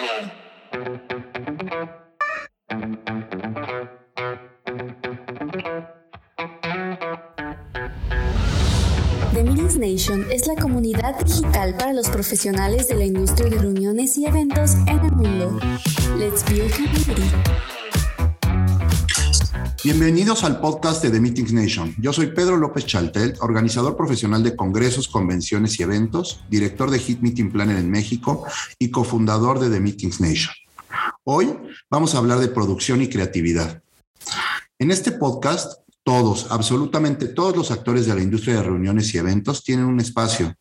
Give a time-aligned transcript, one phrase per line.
[0.00, 0.06] The
[9.42, 14.24] Meetings Nation es la comunidad digital para los profesionales de la industria de reuniones y
[14.24, 15.60] eventos en el mundo.
[16.16, 17.30] Let's build community.
[19.82, 21.94] Bienvenidos al podcast de The Meetings Nation.
[21.96, 27.20] Yo soy Pedro López Chaltel, organizador profesional de congresos, convenciones y eventos, director de Hit
[27.20, 28.44] Meeting Planner en México
[28.78, 30.54] y cofundador de The Meetings Nation.
[31.24, 31.56] Hoy
[31.88, 33.82] vamos a hablar de producción y creatividad.
[34.78, 39.62] En este podcast todos, absolutamente todos los actores de la industria de reuniones y eventos
[39.62, 40.54] tienen un espacio,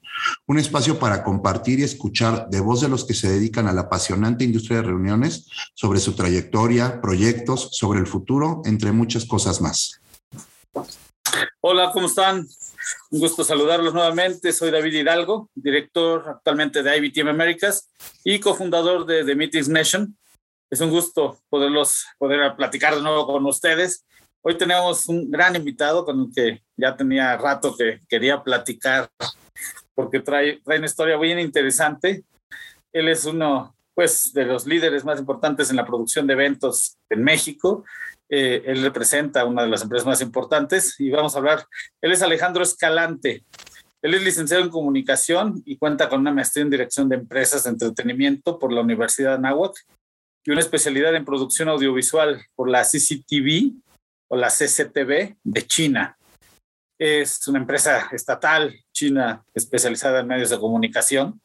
[0.48, 3.82] un espacio para compartir y escuchar de voz de los que se dedican a la
[3.82, 10.02] apasionante industria de reuniones sobre su trayectoria, proyectos, sobre el futuro, entre muchas cosas más.
[11.62, 12.46] Hola, ¿cómo están?
[13.12, 14.52] Un gusto saludarlos nuevamente.
[14.52, 17.90] Soy David Hidalgo, director actualmente de IBTM Américas
[18.24, 20.18] y cofundador de The Meetings Nation.
[20.70, 24.06] Es un gusto poderlos, poder platicar de nuevo con ustedes
[24.42, 29.10] Hoy tenemos un gran invitado con el que ya tenía rato que quería platicar
[29.94, 32.24] porque trae, trae una historia bien interesante.
[32.94, 37.22] Él es uno pues, de los líderes más importantes en la producción de eventos en
[37.22, 37.84] México.
[38.30, 41.66] Eh, él representa una de las empresas más importantes y vamos a hablar.
[42.02, 43.44] Él es Alejandro Escalante.
[44.02, 47.72] Él es licenciado en comunicación y cuenta con una maestría en dirección de empresas de
[47.72, 49.76] entretenimiento por la Universidad de Anáhuac
[50.46, 53.74] y una especialidad en producción audiovisual por la CCTV
[54.30, 56.18] o la CCTV de China.
[56.98, 61.42] Es una empresa estatal china especializada en medios de comunicación.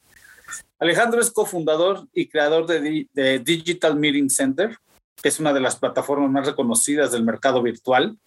[0.79, 4.77] Alejandro es cofundador y creador de, de Digital Meeting Center,
[5.21, 8.19] que es una de las plataformas más reconocidas del mercado virtual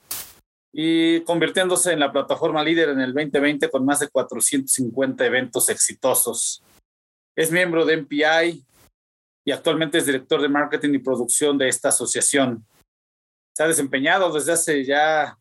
[0.74, 6.62] y convirtiéndose en la plataforma líder en el 2020 con más de 450 eventos exitosos.
[7.36, 8.66] Es miembro de MPI
[9.44, 12.66] y actualmente es director de marketing y producción de esta asociación
[13.58, 15.36] se ha desempeñado desde hace ya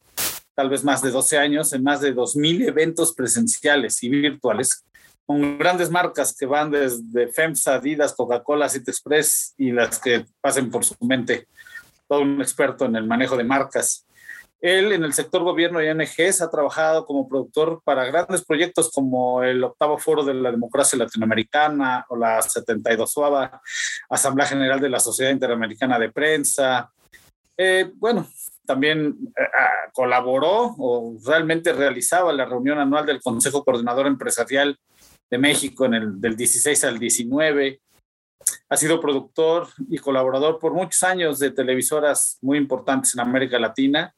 [0.54, 4.86] tal vez más de 12 años en más de 2.000 eventos presenciales y virtuales
[5.26, 10.70] con grandes marcas que van desde FEMSA, Adidas, Coca-Cola, City Express y las que pasen
[10.70, 11.46] por su mente.
[12.08, 14.06] Todo un experto en el manejo de marcas.
[14.62, 19.42] Él en el sector gobierno y ONGs ha trabajado como productor para grandes proyectos como
[19.42, 23.14] el octavo foro de la democracia latinoamericana o la 72
[24.08, 26.90] Asamblea General de la Sociedad Interamericana de Prensa,
[27.58, 28.28] eh, bueno,
[28.66, 34.78] también eh, ah, colaboró o realmente realizaba la reunión anual del Consejo Coordinador Empresarial
[35.30, 37.80] de México en el del 16 al 19.
[38.68, 44.14] Ha sido productor y colaborador por muchos años de televisoras muy importantes en América Latina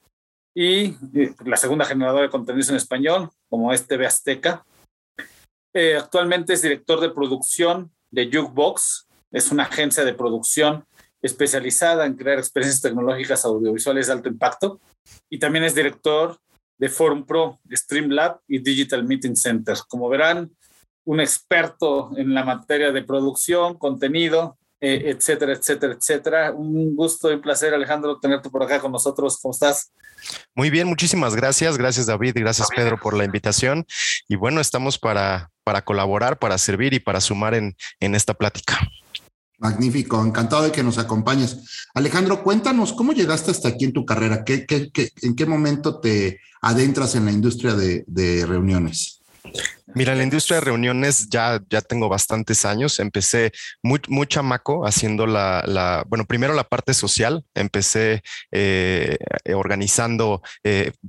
[0.54, 4.64] y eh, la segunda generadora de contenidos en español, como es TV Azteca.
[5.96, 10.84] actualmente es director de producción de Jukebox, es una agencia de producción
[11.22, 14.80] especializada en crear experiencias tecnológicas audiovisuales de alto impacto
[15.28, 16.38] y también es director
[16.78, 19.76] de Forum Pro, Streamlab y Digital Meeting Center.
[19.88, 20.50] Como verán,
[21.04, 26.52] un experto en la materia de producción, contenido, eh, etcétera, etcétera, etcétera.
[26.52, 29.38] Un gusto y un placer, Alejandro, tenerte por acá con nosotros.
[29.42, 29.90] ¿Cómo estás?
[30.54, 31.78] Muy bien, muchísimas gracias.
[31.78, 33.86] Gracias, David, y gracias, Pedro, por la invitación.
[34.28, 38.78] Y bueno, estamos para, para colaborar, para servir y para sumar en, en esta plática.
[39.58, 41.86] Magnífico, encantado de que nos acompañes.
[41.94, 45.98] Alejandro, cuéntanos cómo llegaste hasta aquí en tu carrera, ¿Qué, qué, qué en qué momento
[46.00, 49.17] te adentras en la industria de, de reuniones.
[49.94, 53.00] Mira, en la industria de reuniones ya, ya tengo bastantes años.
[53.00, 57.44] Empecé muy, muy chamaco haciendo la, la, bueno, primero la parte social.
[57.54, 58.22] Empecé
[58.52, 59.16] eh,
[59.54, 60.42] organizando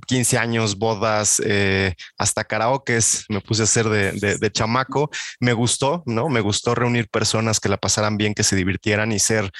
[0.06, 3.26] 15 eh, años, bodas, eh, hasta karaokes.
[3.28, 5.10] Me puse a hacer de, de, de, chamaco.
[5.40, 6.28] Me gustó, ¿no?
[6.28, 9.50] Me gustó reunir personas que la pasaran bien, que se divirtieran y ser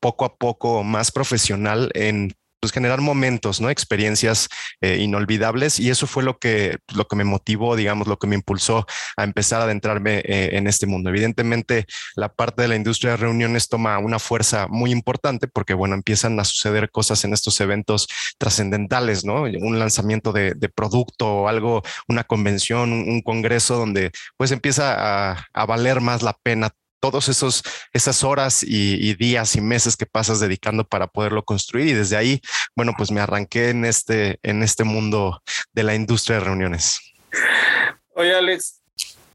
[0.00, 3.70] poco a poco más profesional en pues, generar momentos, ¿no?
[3.70, 4.48] Experiencias
[4.80, 8.34] eh, inolvidables y eso fue lo que, lo que me motivó, digamos, lo que me
[8.34, 8.86] impulsó
[9.16, 11.10] a empezar a adentrarme eh, en este mundo.
[11.10, 11.86] Evidentemente,
[12.16, 16.38] la parte de la industria de reuniones toma una fuerza muy importante porque, bueno, empiezan
[16.40, 18.08] a suceder cosas en estos eventos
[18.38, 19.42] trascendentales, ¿no?
[19.42, 25.66] Un lanzamiento de, producto o algo, una convención, un, congreso donde pues empieza a, a
[25.66, 26.70] valer más la pena
[27.00, 27.62] todos esos
[27.92, 32.40] esas horas y, días y meses que pasas dedicando para poderlo construir y desde ahí
[32.74, 37.00] bueno pues me arranqué en este en este mundo de la industria de reuniones.
[38.14, 38.80] Oye Alex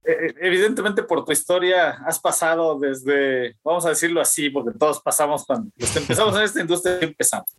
[0.04, 5.46] eh, evidentemente por tu historia has pasado desde vamos a decirlo así porque todos pasamos
[5.46, 7.50] cuando empezamos en esta industria empezamos.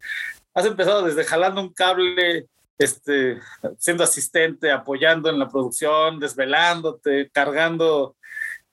[0.54, 2.46] Has empezado desde jalando un cable
[2.78, 3.40] este,
[3.78, 8.16] siendo asistente, apoyando en la producción, desvelándote, cargando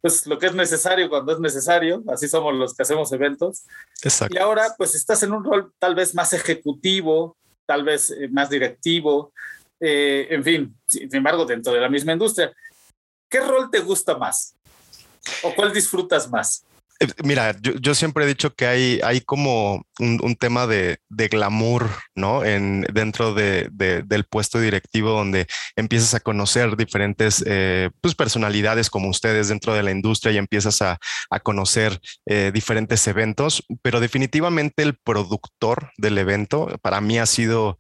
[0.02, 3.64] pues lo que es necesario cuando es necesario, así somos los que hacemos eventos.
[4.02, 4.36] Exacto.
[4.36, 8.50] Y ahora pues estás en un rol tal vez más ejecutivo, tal vez eh, más
[8.50, 9.34] directivo,
[9.80, 12.54] eh, en fin, sin embargo, dentro de la misma industria.
[13.30, 14.56] ¿Qué rol te gusta más?
[15.44, 16.64] ¿O cuál disfrutas más?
[17.00, 22.44] Eh, mira, yo, siempre he dicho que hay, como un, tema de, glamour, ¿no?
[22.44, 29.10] En, dentro de, del puesto directivo donde empiezas a conocer diferentes eh, pues, personalidades como
[29.10, 31.00] ustedes dentro de la industria y empiezas a,
[31.44, 37.78] conocer eh, diferentes eventos, pero definitivamente el productor del evento para mí ha sido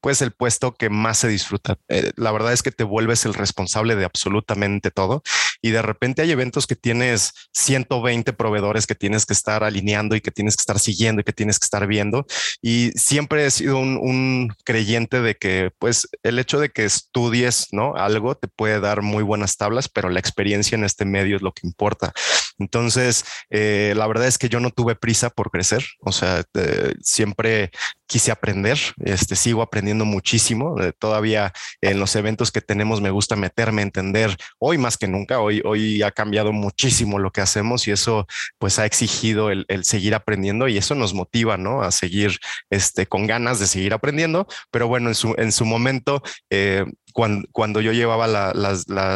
[0.00, 1.76] pues el puesto que más se disfruta.
[2.16, 5.22] la verdad es que te vuelves el responsable de absolutamente todo
[5.64, 10.20] y de repente hay eventos que tienes 120 proveedores que tienes que estar alineando y
[10.20, 12.26] que tienes que estar siguiendo y que tienes que estar viendo.
[12.60, 17.94] Y siempre he sido un, creyente de que, pues, el hecho de que estudies, ¿no?
[17.96, 21.52] Algo te puede dar muy buenas tablas, pero la experiencia en este medio es lo
[21.52, 22.12] que importa.
[22.58, 25.84] Entonces, eh, la verdad es que yo no tuve prisa por crecer.
[26.00, 27.70] O sea, eh, siempre
[28.06, 30.80] quise aprender, este, sigo aprendiendo muchísimo.
[30.80, 35.40] Eh, todavía en los eventos que tenemos me gusta meterme, entender hoy más que nunca.
[35.40, 38.26] Hoy, hoy ha cambiado muchísimo lo que hacemos y eso
[38.58, 41.82] pues ha exigido el, seguir aprendiendo y eso nos motiva, ¿no?
[41.82, 42.38] A seguir
[42.70, 44.46] este, con ganas de seguir aprendiendo.
[44.70, 46.84] Pero bueno, en su, en su momento, eh,
[47.14, 48.26] cuando, yo llevaba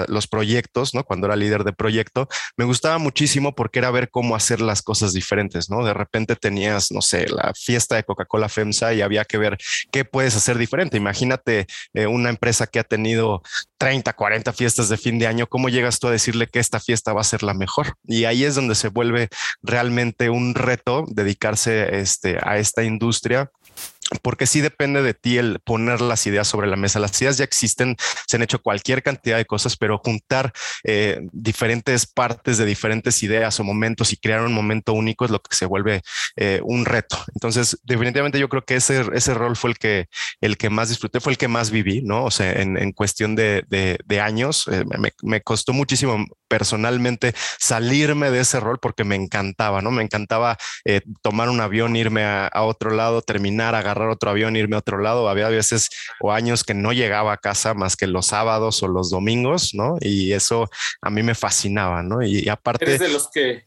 [0.09, 1.05] los proyectos, ¿no?
[1.05, 5.13] Cuando era líder de proyecto, me gustaba muchísimo porque era ver cómo hacer las cosas
[5.13, 5.85] diferentes, ¿no?
[5.85, 9.59] De repente tenías, no sé, la fiesta de Coca-Cola FEMSA y había que ver
[9.91, 10.97] qué puedes hacer diferente.
[10.97, 13.43] Imagínate eh, una empresa que ha tenido
[13.79, 17.13] 30, 40 fiestas de fin de año, ¿cómo llegas tú a decirle que esta fiesta
[17.13, 17.95] va a ser la mejor?
[18.05, 19.29] Y ahí es donde se vuelve
[19.63, 23.51] realmente un reto dedicarse este, a esta industria
[24.23, 26.99] porque sí depende de ti el poner las ideas sobre la mesa.
[26.99, 27.97] Las ideas ya existen,
[28.27, 30.53] se han hecho cualquier cantidad de cosas, pero juntar
[30.85, 35.41] eh, diferentes partes de diferentes ideas o momentos y crear un momento único es lo
[35.41, 36.03] que se vuelve
[36.37, 37.19] eh, un reto.
[37.35, 40.07] Entonces, definitivamente yo creo que ese, ese rol fue el que,
[40.41, 42.25] el que más disfruté, fue el que más viví, ¿no?
[42.25, 44.85] O sea, en, en cuestión de, de, años, eh,
[45.23, 49.91] me, costó muchísimo personalmente salirme de ese rol porque me encantaba, ¿no?
[49.91, 50.57] Me encantaba
[51.23, 54.99] tomar un avión, irme a, a otro lado, terminar, agarrar otro avión, irme a otro
[54.99, 55.29] lado.
[55.29, 55.89] Había veces
[56.21, 59.97] o años que no llegaba a casa más que los sábados o los domingos, ¿no?
[60.01, 60.69] Y eso
[61.03, 62.23] a mí me fascinaba, ¿no?
[62.23, 62.85] Y, aparte...
[62.85, 63.65] ¿Eres de los que,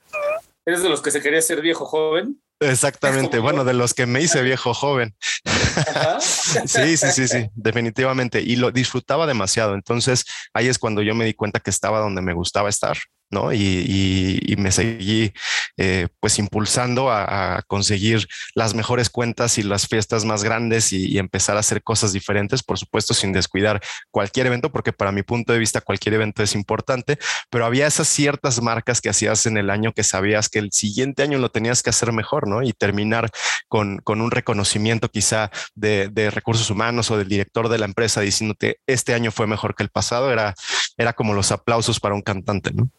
[0.65, 2.41] eres de los que se quería ser viejo joven?
[2.61, 5.15] Exactamente, bueno, de los que me hice viejo joven.
[6.19, 8.39] sí, sí, sí, sí, definitivamente.
[8.39, 9.73] Y lo disfrutaba demasiado.
[9.73, 12.97] Entonces ahí es cuando yo me di cuenta que estaba donde me gustaba estar.
[13.31, 13.53] ¿No?
[13.53, 15.33] Y, me seguí
[15.77, 21.57] eh, pues impulsando a, conseguir las mejores cuentas y las fiestas más grandes y, empezar
[21.57, 23.81] a hacer cosas diferentes, por supuesto, sin descuidar
[24.11, 27.17] cualquier evento, porque para mi punto de vista cualquier evento es importante,
[27.49, 31.23] pero había esas ciertas marcas que hacías en el año que sabías que el siguiente
[31.23, 32.63] año lo tenías que hacer mejor, ¿no?
[32.63, 33.29] Y terminar
[33.67, 38.79] con, un reconocimiento quizá de, de, recursos humanos o del director de la empresa diciéndote,
[38.85, 40.53] este año fue mejor que el pasado, era,
[40.97, 42.89] era como los aplausos para un cantante, ¿no?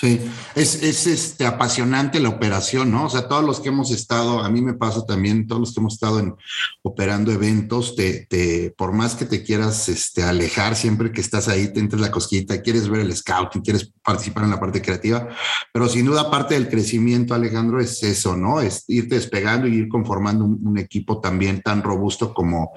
[0.00, 0.20] Sí,
[0.54, 3.06] es, es este, apasionante la operación, ¿no?
[3.06, 5.80] O sea, todos los que hemos estado, a mí me pasa también, todos los que
[5.80, 6.36] hemos estado en,
[6.82, 11.72] operando eventos, te, te, por más que te quieras este, alejar, siempre que estás ahí,
[11.72, 15.30] te entras la cosquita, quieres ver el scouting, quieres participar en la parte creativa,
[15.72, 18.60] pero sin duda parte del crecimiento, Alejandro, es eso, ¿no?
[18.60, 22.70] Es irte despegando y ir conformando un, un equipo también tan robusto como,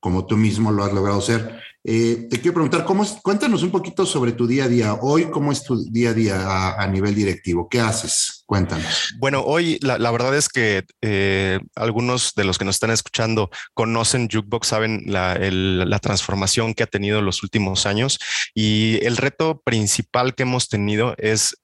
[0.00, 1.62] como tú mismo lo has logrado ser.
[1.86, 4.94] Eh, te quiero preguntar, ¿cómo cuéntanos un poquito sobre tu día a día.
[4.94, 7.68] Hoy, ¿cómo es tu día a día a, nivel directivo?
[7.68, 8.42] ¿Qué haces?
[8.46, 9.14] Cuéntanos.
[9.18, 14.30] Bueno, hoy la, verdad es que eh, algunos de los que nos están escuchando conocen
[14.32, 18.18] Jukebox, saben la, la transformación que ha tenido en los últimos años
[18.54, 21.54] y el reto principal que hemos tenido es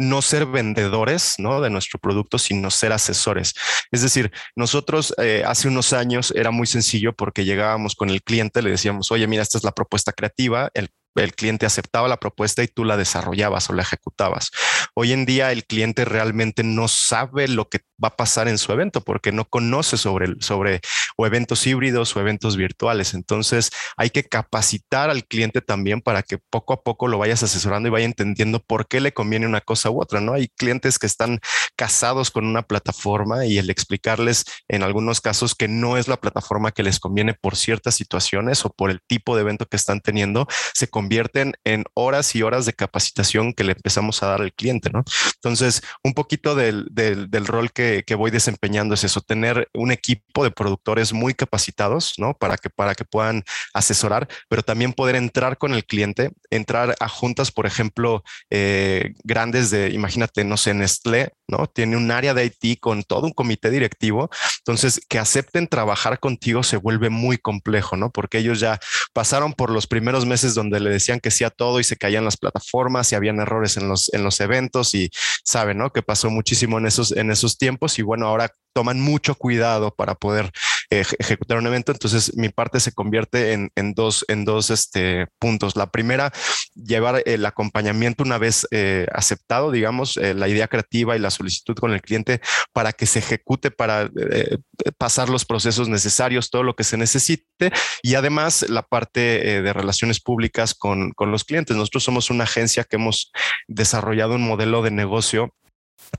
[0.00, 1.60] no ser vendedores ¿no?
[1.60, 3.54] de nuestro producto, sino ser asesores.
[3.92, 8.62] Es decir, nosotros eh, hace unos años era muy sencillo porque llegábamos con el cliente,
[8.62, 12.62] le decíamos, oye, mira, esta es la propuesta creativa, el el cliente aceptaba la propuesta
[12.62, 14.50] y tú la desarrollabas o la ejecutabas.
[14.94, 18.72] Hoy en día el cliente realmente no sabe lo que va a pasar en su
[18.72, 20.80] evento porque no conoce sobre, sobre
[21.16, 23.14] o eventos híbridos o eventos virtuales.
[23.14, 27.88] Entonces hay que capacitar al cliente también para que poco a poco lo vayas asesorando
[27.88, 30.20] y vaya entendiendo por qué le conviene una cosa u otra.
[30.20, 31.40] No hay clientes que están
[31.76, 36.72] casados con una plataforma y el explicarles en algunos casos que no es la plataforma
[36.72, 40.46] que les conviene por ciertas situaciones o por el tipo de evento que están teniendo,
[40.74, 44.90] se convierten en horas y horas de capacitación que le empezamos a dar al cliente,
[44.90, 45.02] ¿no?
[45.36, 50.44] Entonces, un poquito del, del, rol que, que, voy desempeñando es eso, tener un equipo
[50.44, 52.34] de productores muy capacitados, ¿no?
[52.34, 57.08] Para que, para que puedan asesorar, pero también poder entrar con el cliente, entrar a
[57.08, 61.66] juntas, por ejemplo, eh, grandes de, imagínate, no sé, Nestlé, ¿no?
[61.66, 64.28] Tiene un área de IT con todo un comité directivo,
[64.58, 68.10] entonces que acepten trabajar contigo se vuelve muy complejo, ¿no?
[68.10, 68.78] Porque ellos ya
[69.14, 72.36] pasaron por los primeros meses donde decían que sí a todo y se caían las
[72.36, 75.10] plataformas y habían errores en los, en los eventos y
[75.44, 75.90] saben, ¿no?
[75.90, 80.14] Que pasó muchísimo en esos, en esos tiempos y bueno, ahora toman mucho cuidado para
[80.14, 80.50] poder
[80.90, 81.92] ejecutar un evento.
[81.92, 85.76] Entonces mi parte se convierte en, en dos, en dos este, puntos.
[85.76, 86.32] La primera,
[86.74, 91.76] llevar el acompañamiento una vez eh, aceptado, digamos, eh, la idea creativa y la solicitud
[91.76, 92.40] con el cliente
[92.72, 94.58] para que se ejecute, para eh,
[94.98, 97.72] pasar los procesos necesarios, todo lo que se necesite.
[98.02, 101.76] Y además la parte de relaciones públicas con, con los clientes.
[101.76, 103.30] Nosotros somos una agencia que hemos
[103.68, 105.54] desarrollado un modelo de negocio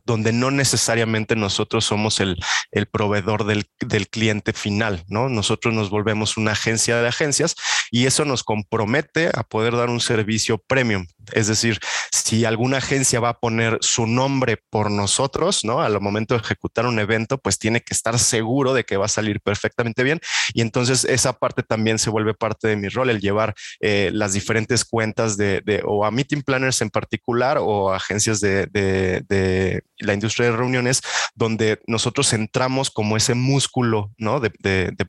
[0.06, 2.38] donde no necesariamente nosotros somos el,
[2.72, 5.30] el proveedor del, del, cliente final, ¿no?
[5.30, 7.56] Nosotros nos volvemos una agencia de agencias
[7.92, 11.06] y eso nos compromete a poder dar un servicio premium.
[11.34, 11.80] Es decir,
[12.12, 15.82] si alguna agencia va a poner su nombre por nosotros, ¿no?
[15.82, 19.10] Al momento de ejecutar un evento, pues tiene que estar seguro de que va a
[19.10, 20.20] salir perfectamente bien.
[20.54, 24.34] Y entonces esa parte también se vuelve parte de mi rol, el llevar eh, las
[24.34, 30.14] diferentes cuentas de, de, o a meeting planners en particular o agencias de, de la
[30.14, 31.02] industria de reuniones,
[31.36, 34.40] donde nosotros entramos como ese músculo ¿no?
[34.40, 34.52] de,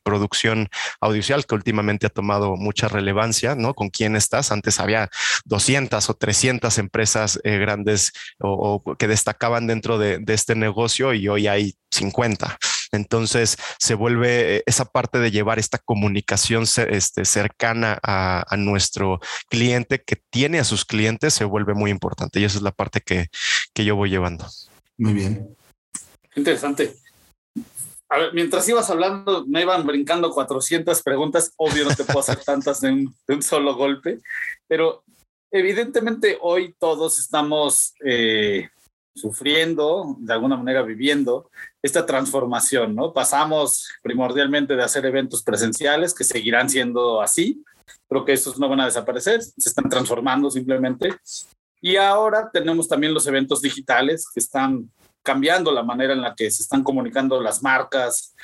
[0.03, 0.69] producción
[1.01, 3.73] audiovisual que últimamente ha tomado mucha relevancia, ¿no?
[3.73, 4.51] Con quién estás.
[4.51, 5.09] Antes había
[5.45, 11.47] 200 o 300 empresas eh, grandes o, que destacaban dentro de, este negocio y hoy
[11.47, 12.57] hay 50.
[12.91, 19.19] Entonces se vuelve eh, esa parte de llevar esta comunicación este, cercana a, a, nuestro
[19.49, 23.01] cliente que tiene a sus clientes se vuelve muy importante y esa es la parte
[23.01, 23.27] que,
[23.73, 24.45] que yo voy llevando.
[24.97, 25.55] Muy bien.
[26.35, 26.95] Interesante.
[28.09, 31.51] A ver, mientras ibas hablando, me iban brincando 400 preguntas.
[31.57, 34.19] Obvio, no te puedo hacer tantas de un, solo golpe,
[34.67, 35.03] pero
[35.53, 38.69] evidentemente hoy todos estamos eh,
[39.15, 43.13] sufriendo, de alguna manera viviendo esta transformación, ¿no?
[43.13, 47.63] Pasamos primordialmente de hacer eventos presenciales, que seguirán siendo así.
[48.09, 51.15] Creo que estos no van a desaparecer, se están transformando simplemente
[51.79, 54.89] y ahora tenemos también los eventos digitales que están
[55.21, 58.35] cambiando la manera en la que se están comunicando las marcas,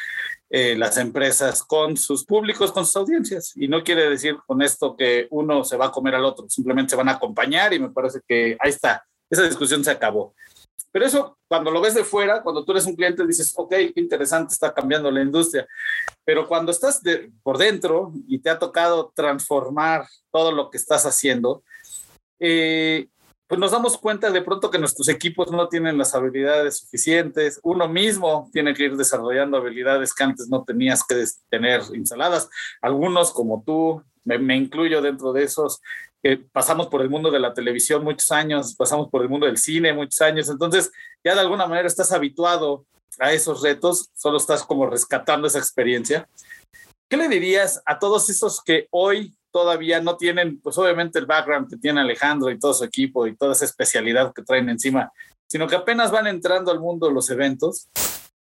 [0.50, 3.54] eh, las empresas con sus públicos, con sus audiencias.
[3.56, 6.92] Y no quiere decir con esto que uno se va a comer al otro, simplemente
[6.92, 10.34] se van a acompañar y me parece que ahí está, esa discusión se acabó.
[10.92, 13.94] Pero eso, cuando lo ves de fuera, cuando tú eres un cliente, dices, ok, qué
[13.98, 15.68] interesante, está cambiando la industria.
[16.26, 21.06] Pero cuando estás de, por dentro y te ha tocado transformar todo lo que estás
[21.06, 21.64] haciendo,
[22.40, 23.08] eh,
[23.50, 27.60] pues nos damos cuenta de pronto que nuestros equipos no tienen las habilidades suficientes.
[27.64, 32.48] Uno mismo tiene que ir desarrollando habilidades que antes no tenías que tener instaladas.
[32.80, 35.82] Algunos, como tú, me, incluyo dentro de esos,
[36.52, 39.94] pasamos por el mundo de la televisión muchos años, pasamos por el mundo del cine
[39.94, 40.48] muchos años.
[40.48, 40.92] Entonces,
[41.24, 42.86] ya de alguna manera estás habituado
[43.18, 46.30] a esos retos, solo estás como rescatando esa experiencia.
[47.10, 51.70] ¿Qué le dirías a todos esos que hoy todavía no tienen, pues obviamente el background
[51.70, 55.12] que tiene Alejandro y todo su equipo y toda esa especialidad que traen encima,
[55.48, 57.90] sino que apenas van entrando al mundo los eventos.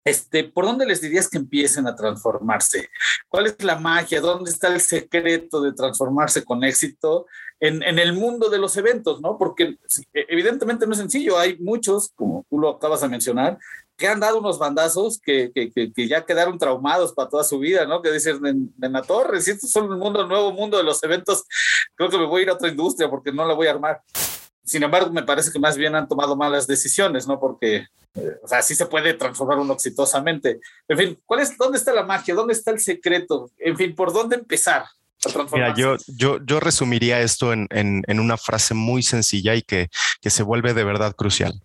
[0.04, 2.90] Este, ¿Por dónde les dirías que empiecen a transformarse?
[3.28, 4.20] ¿Cuál es la magia?
[4.20, 7.26] ¿Dónde está el secreto de transformarse con éxito
[7.60, 9.20] en, en el mundo de los eventos?
[9.20, 9.38] ¿no?
[9.38, 9.78] Porque
[10.12, 11.38] evidentemente no es sencillo.
[11.38, 13.58] Hay muchos, como tú lo acabas de mencionar,
[13.96, 17.86] que han dado unos bandazos que, que, que, ya quedaron traumados para toda su vida,
[17.86, 18.02] ¿no?
[18.02, 21.02] Que dicen en, en, la torre, si esto es un mundo, nuevo mundo de los
[21.02, 21.44] eventos,
[21.94, 24.00] creo que me voy a ir a otra industria porque no la voy a armar.
[24.64, 27.38] Sin embargo, me parece que más bien han tomado malas decisiones, ¿no?
[27.38, 30.60] Porque, eh, o sea, sí se puede transformar uno exitosamente.
[30.88, 32.34] En fin, ¿cuál es, ¿dónde está la magia?
[32.34, 33.50] ¿Dónde está el secreto?
[33.58, 34.84] En fin, ¿por dónde empezar?
[35.52, 39.88] Mira, yo, yo, yo resumiría esto en, en, en, una frase muy sencilla y que,
[40.20, 41.62] que se vuelve de verdad crucial.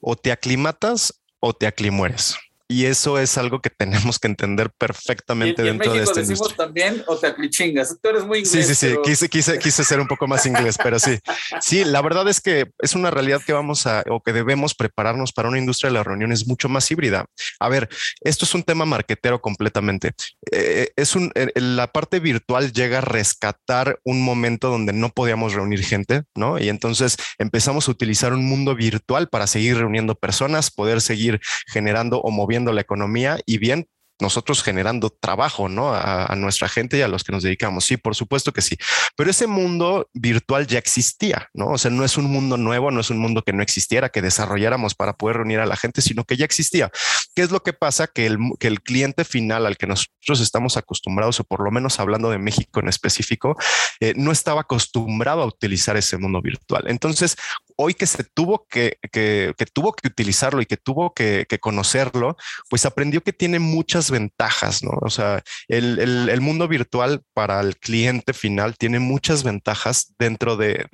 [0.00, 2.36] O te aclimatas o te aclimueres.
[2.70, 7.16] Y eso es algo que tenemos que entender perfectamente dentro de este decimos también o
[7.16, 7.96] te aclichingas.
[8.00, 8.66] Tú eres muy inglés.
[8.66, 8.96] Sí, sí, sí.
[9.02, 11.18] Quise, quise, quise ser un poco más inglés, pero sí.
[11.60, 15.32] Sí, la verdad es que es una realidad que vamos a o que debemos prepararnos
[15.32, 17.24] para una industria de las reuniones mucho más híbrida.
[17.58, 17.88] A ver,
[18.20, 20.12] esto es un tema marquetero completamente.
[20.52, 25.54] Eh, es un eh, la parte virtual llega a rescatar un momento donde no podíamos
[25.54, 26.58] reunir gente, ¿no?
[26.58, 32.20] Y entonces empezamos a utilizar un mundo virtual para seguir reuniendo personas, poder seguir generando
[32.20, 33.88] o moviendo la economía y bien
[34.20, 35.92] nosotros generando trabajo, ¿no?
[35.94, 37.84] A, nuestra gente y a los que nos dedicamos.
[37.84, 38.76] Sí, por supuesto que sí.
[39.16, 41.68] Pero ese mundo virtual ya existía, ¿no?
[41.68, 44.22] O sea, no es un mundo nuevo, no es un mundo que no existiera, que
[44.22, 46.90] desarrolláramos para poder reunir a la gente, sino que ya existía.
[47.34, 48.06] ¿Qué es lo que pasa?
[48.06, 52.00] Que el, que el cliente final al que nosotros estamos acostumbrados, o por lo menos
[52.00, 53.56] hablando de México en específico,
[54.00, 56.84] eh, no estaba acostumbrado a utilizar ese mundo virtual.
[56.86, 57.36] Entonces,
[57.80, 62.36] hoy que se tuvo que, que, tuvo que utilizarlo y que tuvo que, conocerlo,
[62.68, 64.92] pues aprendió que tiene muchas ventajas, ¿no?
[65.00, 70.86] O sea, el, mundo virtual para el cliente final tiene muchas ventajas dentro de,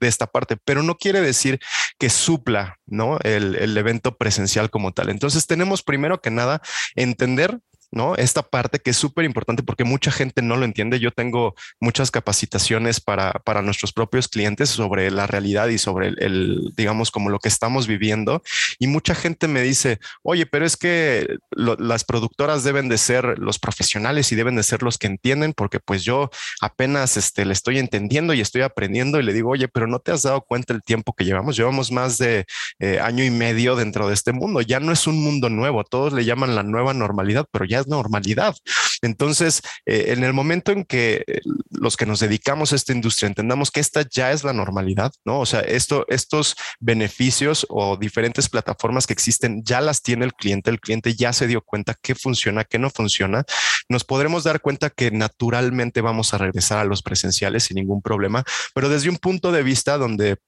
[0.00, 1.60] esta parte, pero no quiere decir
[1.98, 3.18] que supla, ¿no?
[3.22, 5.08] El evento presencial como tal.
[5.08, 6.60] Entonces tenemos primero que nada
[6.94, 7.58] entender
[7.92, 8.16] ¿no?
[8.16, 10.98] Esta parte que es súper importante porque mucha gente no lo entiende.
[10.98, 16.72] Yo tengo muchas capacitaciones para, para nuestros propios clientes sobre la realidad y sobre el,
[16.74, 18.42] digamos, como lo que estamos viviendo.
[18.78, 23.58] Y mucha gente me dice, oye, pero es que las productoras deben de ser los
[23.58, 26.30] profesionales y deben de ser los que entienden porque pues yo
[26.60, 30.12] apenas este, le estoy entendiendo y estoy aprendiendo y le digo, oye, pero no te
[30.12, 31.56] has dado cuenta el tiempo que llevamos.
[31.56, 32.46] Llevamos más de
[32.78, 34.62] eh, año y medio dentro de este mundo.
[34.62, 35.84] Ya no es un mundo nuevo.
[35.84, 38.54] Todos le llaman la nueva normalidad, pero ya normalidad.
[39.02, 43.26] Entonces, eh, en el momento en que eh, los que nos dedicamos a esta industria
[43.26, 45.40] entendamos que esta ya es la normalidad, ¿no?
[45.40, 50.70] O sea, esto, estos beneficios o diferentes plataformas que existen ya las tiene el cliente,
[50.70, 53.44] el cliente ya se dio cuenta qué funciona, qué no funciona,
[53.88, 58.44] nos podremos dar cuenta que naturalmente vamos a regresar a los presenciales sin ningún problema,
[58.74, 60.38] pero desde un punto de vista donde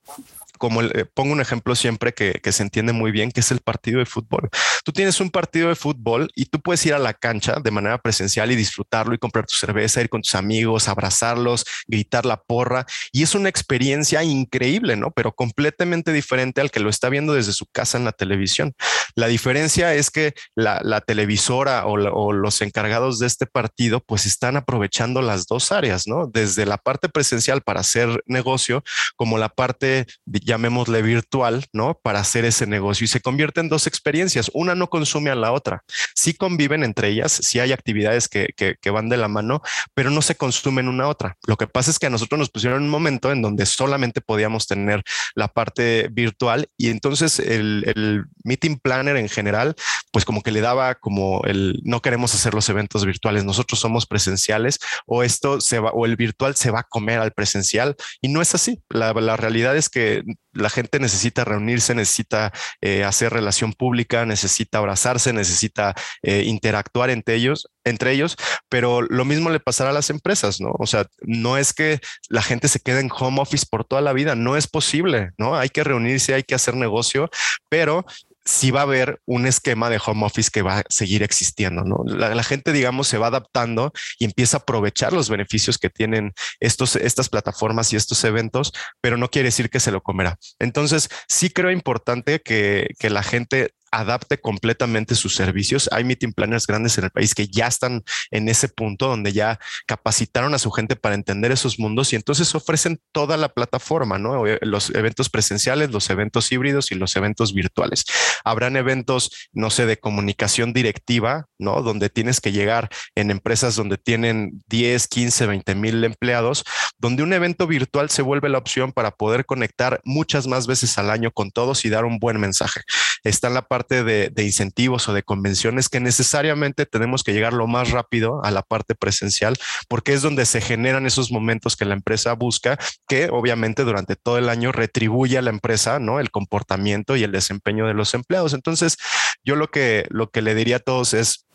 [0.58, 3.98] como eh, pongo un ejemplo siempre que, se entiende muy bien, que es el partido
[3.98, 4.48] de fútbol.
[4.84, 7.98] Tú tienes un partido de fútbol y tú puedes ir a la cancha de manera
[7.98, 12.86] presencial y disfrutarlo y comprar tu cerveza, ir con tus amigos, abrazarlos, gritar la porra.
[13.12, 15.10] Y es una experiencia increíble, ¿no?
[15.10, 18.74] Pero completamente diferente al que lo está viendo desde su casa en la televisión.
[19.16, 24.56] La diferencia es que la, televisora o, o los encargados de este partido pues están
[24.56, 26.26] aprovechando las dos áreas, ¿no?
[26.26, 28.84] Desde la parte presencial para hacer negocio
[29.16, 30.06] como la parte
[30.44, 31.98] llamémosle virtual, ¿no?
[32.02, 34.50] Para hacer ese negocio y se convierte en dos experiencias.
[34.52, 35.82] Una no consume a la otra.
[36.14, 39.62] Sí conviven entre ellas, sí hay actividades que, que, van de la mano,
[39.94, 41.36] pero no se consumen una a otra.
[41.46, 44.66] Lo que pasa es que a nosotros nos pusieron un momento en donde solamente podíamos
[44.68, 45.02] tener
[45.34, 49.74] la parte virtual y entonces el, el meeting planner en general,
[50.12, 54.06] pues como que le daba como el no queremos hacer los eventos virtuales, nosotros somos
[54.06, 58.28] presenciales o esto se va o el virtual se va a comer al presencial y
[58.28, 58.80] no es así.
[58.90, 60.22] La, la realidad es que
[60.52, 67.34] la gente necesita reunirse, necesita eh, hacer relación pública, necesita abrazarse, necesita eh, interactuar entre
[67.34, 68.36] ellos, entre ellos,
[68.68, 70.70] pero lo mismo le pasará a las empresas, ¿no?
[70.78, 74.12] O sea, no es que la gente se quede en home office por toda la
[74.12, 75.56] vida, no es posible, ¿no?
[75.56, 77.28] Hay que reunirse, hay que hacer negocio,
[77.68, 78.06] pero
[78.44, 82.04] sí va a haber un esquema de home office que va a seguir existiendo, ¿no?
[82.06, 86.96] La, gente, digamos, se va adaptando y empieza a aprovechar los beneficios que tienen estos,
[86.96, 90.38] estas plataformas y estos eventos, pero no quiere decir que se lo comerá.
[90.58, 95.88] Entonces, sí creo importante que, que la gente adapte completamente sus servicios.
[95.92, 99.58] Hay meeting planners grandes en el país que ya están en ese punto donde ya
[99.86, 104.44] capacitaron a su gente para entender esos mundos y entonces ofrecen toda la plataforma, ¿no?
[104.62, 108.04] Los eventos presenciales, los eventos híbridos y los eventos virtuales.
[108.44, 111.82] Habrán eventos, no sé, de comunicación directiva, ¿no?
[111.82, 116.64] Donde tienes que llegar en empresas donde tienen 10, 15, 20 mil empleados,
[116.98, 121.10] donde un evento virtual se vuelve la opción para poder conectar muchas más veces al
[121.10, 122.80] año con todos y dar un buen mensaje.
[123.24, 127.90] Está la parte de, incentivos o de convenciones que necesariamente tenemos que llegar lo más
[127.90, 129.56] rápido a la parte presencial,
[129.88, 134.38] porque es donde se generan esos momentos que la empresa busca, que obviamente durante todo
[134.38, 136.20] el año retribuye a la empresa, ¿no?
[136.20, 138.54] El comportamiento y el desempeño de los empleados.
[138.54, 138.96] Entonces,
[139.44, 141.46] yo lo que, lo que le diría a todos es,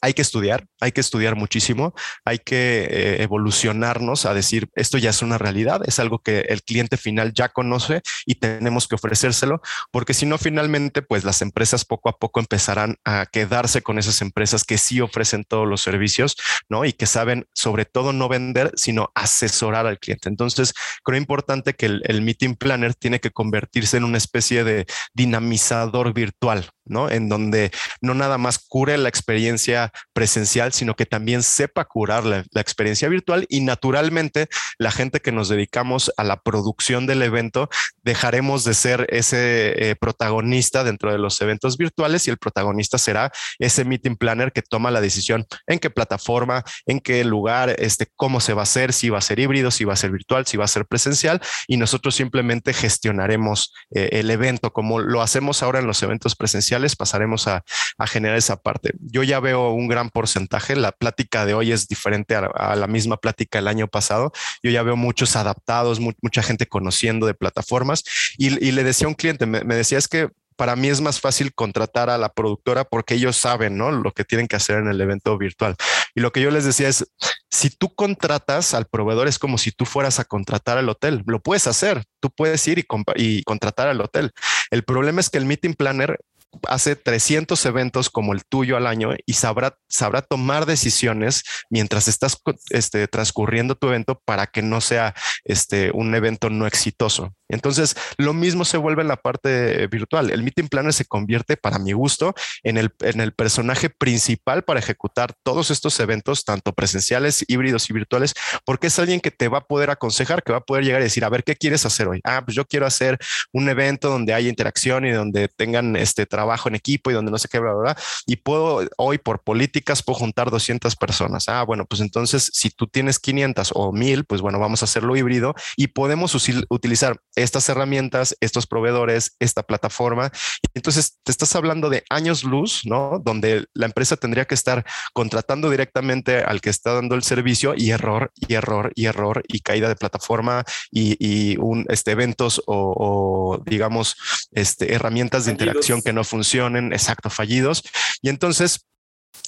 [0.00, 5.10] hay que estudiar, hay que estudiar muchísimo, hay que eh, evolucionarnos a decir, esto ya
[5.10, 9.60] es una realidad, es algo que el cliente final ya conoce y tenemos que ofrecérselo,
[9.90, 14.20] porque si no, finalmente, pues las empresas poco a poco empezarán a quedarse con esas
[14.22, 16.36] empresas que sí ofrecen todos los servicios,
[16.68, 16.84] ¿no?
[16.84, 20.28] Y que saben sobre todo no vender, sino asesorar al cliente.
[20.28, 24.86] Entonces, creo importante que el, el meeting planner tiene que convertirse en una especie de
[25.14, 26.70] dinamizador virtual,
[27.10, 27.70] En donde
[28.00, 33.46] no nada más cure la experiencia presencial, sino que también sepa curar la, experiencia virtual
[33.48, 34.48] y naturalmente
[34.78, 37.70] la gente que nos dedicamos a la producción del evento
[38.02, 43.30] dejaremos de ser ese eh, protagonista dentro de los eventos virtuales y el protagonista será
[43.58, 48.40] ese meeting planner que toma la decisión en qué plataforma, en qué lugar, este, cómo
[48.40, 50.56] se va a hacer, si va a ser híbrido, si va a ser virtual, si
[50.56, 55.78] va a ser presencial y nosotros simplemente gestionaremos eh, el evento como lo hacemos ahora
[55.78, 57.64] en los eventos presenciales presenciales, pasaremos a,
[58.06, 58.94] generar esa parte.
[59.00, 60.76] Yo ya veo un gran porcentaje.
[60.76, 64.32] La plática de hoy es diferente a, la misma plática el año pasado.
[64.62, 68.04] Yo ya veo muchos adaptados, mucha gente conociendo de plataformas
[68.36, 71.20] y, le decía a un cliente, me, me decía es que para mí es más
[71.20, 73.92] fácil contratar a la productora porque ellos saben, ¿no?
[73.92, 75.76] Lo que tienen que hacer en el evento virtual.
[76.16, 77.06] Y lo que yo les decía es,
[77.48, 81.22] si tú contratas al proveedor es como si tú fueras a contratar al hotel.
[81.26, 84.32] Lo puedes hacer, tú puedes ir y, y contratar al hotel.
[84.70, 86.18] El problema es que el meeting planner
[86.66, 92.38] hace 300 eventos como el tuyo al año y sabrá, sabrá tomar decisiones mientras estás
[92.70, 97.34] este, transcurriendo tu evento para que no sea este, un evento no exitoso.
[97.48, 100.30] Entonces, lo mismo se vuelve en la parte virtual.
[100.30, 104.80] El meeting planner se convierte, para mi gusto, en el, en el personaje principal para
[104.80, 108.34] ejecutar todos estos eventos, tanto presenciales, híbridos y virtuales,
[108.64, 111.04] porque es alguien que te va a poder aconsejar, que va a poder llegar y
[111.04, 112.20] decir, a ver, ¿qué quieres hacer hoy?
[112.24, 113.18] Ah, pues yo quiero hacer
[113.52, 117.38] un evento donde haya interacción y donde tengan este trabajo en equipo y donde no
[117.38, 117.96] sé qué, bla, bla, bla.
[118.26, 121.48] Y puedo hoy por políticas, puedo juntar 200 personas.
[121.48, 125.16] Ah, bueno, pues entonces si tú tienes 500 o 1000, pues bueno, vamos a hacerlo
[125.16, 126.34] híbrido y podemos
[126.68, 130.30] utilizar estas herramientas, estos proveedores, esta plataforma.
[130.74, 133.20] Entonces te estás hablando de años luz, ¿no?
[133.24, 137.90] Donde la empresa tendría que estar contratando directamente al que está dando el servicio y
[137.90, 144.16] error y error y error y caída de plataforma y, un, este, eventos o, digamos,
[144.52, 147.82] este, herramientas de interacción que no funcionen, exacto, fallidos.
[148.22, 148.86] Y entonces,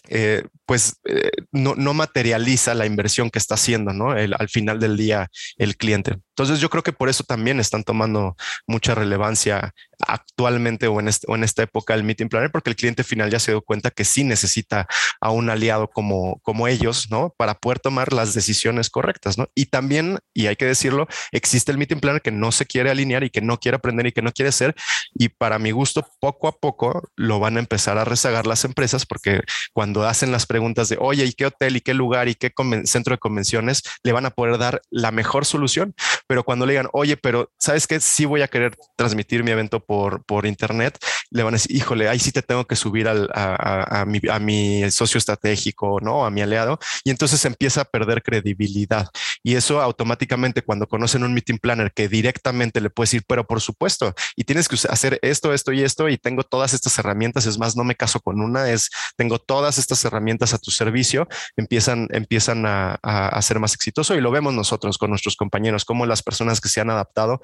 [0.08, 4.12] eh, pues eh, no, materializa la inversión que está haciendo, ¿no?
[4.12, 6.18] al final del día el cliente.
[6.28, 8.36] Entonces yo creo que por eso también están tomando
[8.68, 9.74] mucha relevancia
[10.06, 13.40] actualmente o en, este, en esta época el Meeting Planner, porque el cliente final ya
[13.40, 14.86] se dio cuenta que sí necesita
[15.20, 17.34] a un aliado como, como ellos, ¿no?
[17.36, 19.48] Para poder tomar las decisiones correctas, ¿no?
[19.54, 23.24] Y también, y hay que decirlo, existe el Meeting Planner que no se quiere alinear
[23.24, 24.74] y que no quiere aprender y que no quiere hacer.
[25.12, 29.04] Y para mi gusto, poco a poco lo van a empezar a rezagar las empresas,
[29.04, 29.40] porque
[29.74, 32.52] cuando hacen las preguntas de, oye, ¿y qué hotel y qué lugar y qué
[32.84, 33.82] centro de convenciones?
[34.02, 35.94] Le van a poder dar la mejor solución
[36.30, 39.84] pero cuando le digan, oye, pero sabes que sí voy a querer transmitir mi evento
[39.84, 40.96] por, por internet,
[41.30, 44.20] le van a decir, híjole, ahí sí te tengo que subir al, a, a, mi,
[44.30, 46.24] a mi socio estratégico, ¿no?
[46.24, 46.78] A mi aliado.
[47.02, 49.08] Y entonces empieza a perder credibilidad.
[49.42, 53.60] Y eso automáticamente cuando conocen un meeting planner que directamente le puedes decir, pero por
[53.60, 57.58] supuesto, y tienes que hacer esto, esto y esto, y tengo todas estas herramientas, es
[57.58, 62.08] más, no me caso con una, es, tengo todas estas herramientas a tu servicio, empiezan,
[62.10, 66.22] empiezan a, a ser más exitoso y lo vemos nosotros con nuestros compañeros, como las
[66.22, 67.40] personas que se han adaptado.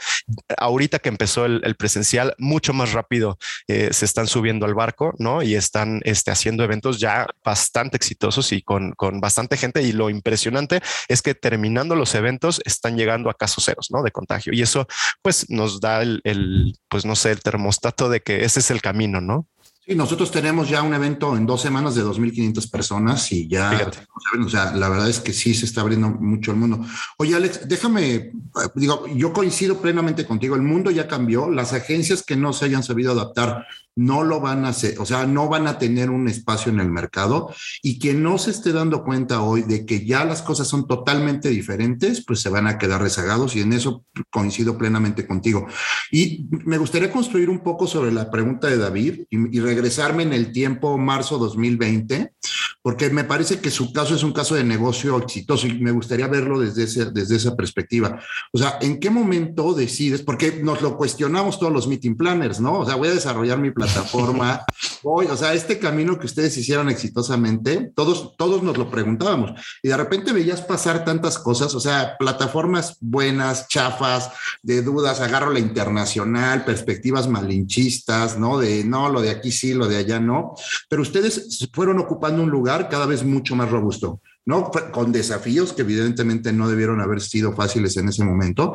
[0.59, 3.39] Ahorita que empezó el, presencial, mucho más rápido
[3.69, 5.43] eh, se están subiendo al barco, ¿no?
[5.43, 9.83] Y están este, haciendo eventos ya bastante exitosos y con, con bastante gente.
[9.83, 14.03] Y lo impresionante es que terminando los eventos están llegando a casos ceros, ¿no?
[14.03, 14.53] De contagio.
[14.53, 14.87] Y eso,
[15.23, 18.83] pues, nos da el, el pues, no sé, el termostato de que ese es el
[18.83, 19.47] camino, ¿no?
[19.87, 23.89] Sí, nosotros tenemos ya un evento en dos semanas de 2.500 personas y ya,
[24.45, 26.85] o sea, la verdad es que sí se está abriendo mucho el mundo.
[27.19, 28.33] Oye, Alex, déjame,
[28.75, 32.83] digo, yo coincido plenamente contigo, el mundo ya cambió, las agencias que no se hayan
[32.83, 33.65] sabido adaptar
[33.97, 36.91] no lo van a hacer, o sea, no van a tener un espacio en el
[36.91, 40.87] mercado y quien no se esté dando cuenta hoy de que ya las cosas son
[40.87, 45.67] totalmente diferentes, pues se van a quedar rezagados y en eso coincido plenamente contigo.
[46.11, 50.53] Y me gustaría construir un poco sobre la pregunta de David y, regresarme en el
[50.53, 52.33] tiempo marzo 2020,
[52.83, 56.29] porque me parece que su caso es un caso de negocio exitoso y me gustaría
[56.29, 58.21] verlo desde, desde esa perspectiva.
[58.53, 60.23] O sea, ¿en qué momento decides?
[60.23, 62.81] Porque nos lo cuestionamos todos los meeting planners, ¿no?
[62.81, 64.65] O sea, voy a desarrollar mi plataforma,
[65.03, 69.89] voy, o sea, este camino que ustedes hicieron exitosamente, todos, todos nos lo preguntábamos y
[69.89, 74.31] de repente veías pasar tantas cosas, o sea, plataformas buenas, chafas,
[74.63, 78.59] de dudas, agarro la internacional, perspectivas malinchistas, ¿no?
[78.59, 80.55] De no, lo de aquí sí, lo de allá no,
[80.89, 84.21] pero ustedes fueron ocupando un lugar cada vez mucho más robusto.
[84.47, 84.71] ¿No?
[84.93, 88.75] Con desafíos que evidentemente no debieron haber sido fáciles en ese momento,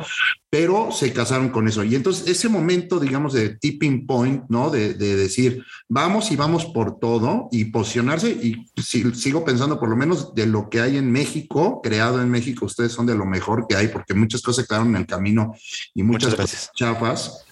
[0.50, 1.84] pero se casaron con eso.
[1.86, 4.70] Y entonces ese momento, digamos, de tipping point, ¿no?
[4.70, 8.70] De, decir, vamos y vamos por todo y posicionarse, y
[9.14, 12.92] sigo pensando por lo menos de lo que hay en México, creado en México, ustedes
[12.92, 15.54] son de lo mejor que hay, porque muchas cosas quedaron en el camino
[15.94, 17.46] y muchas, muchas chafas.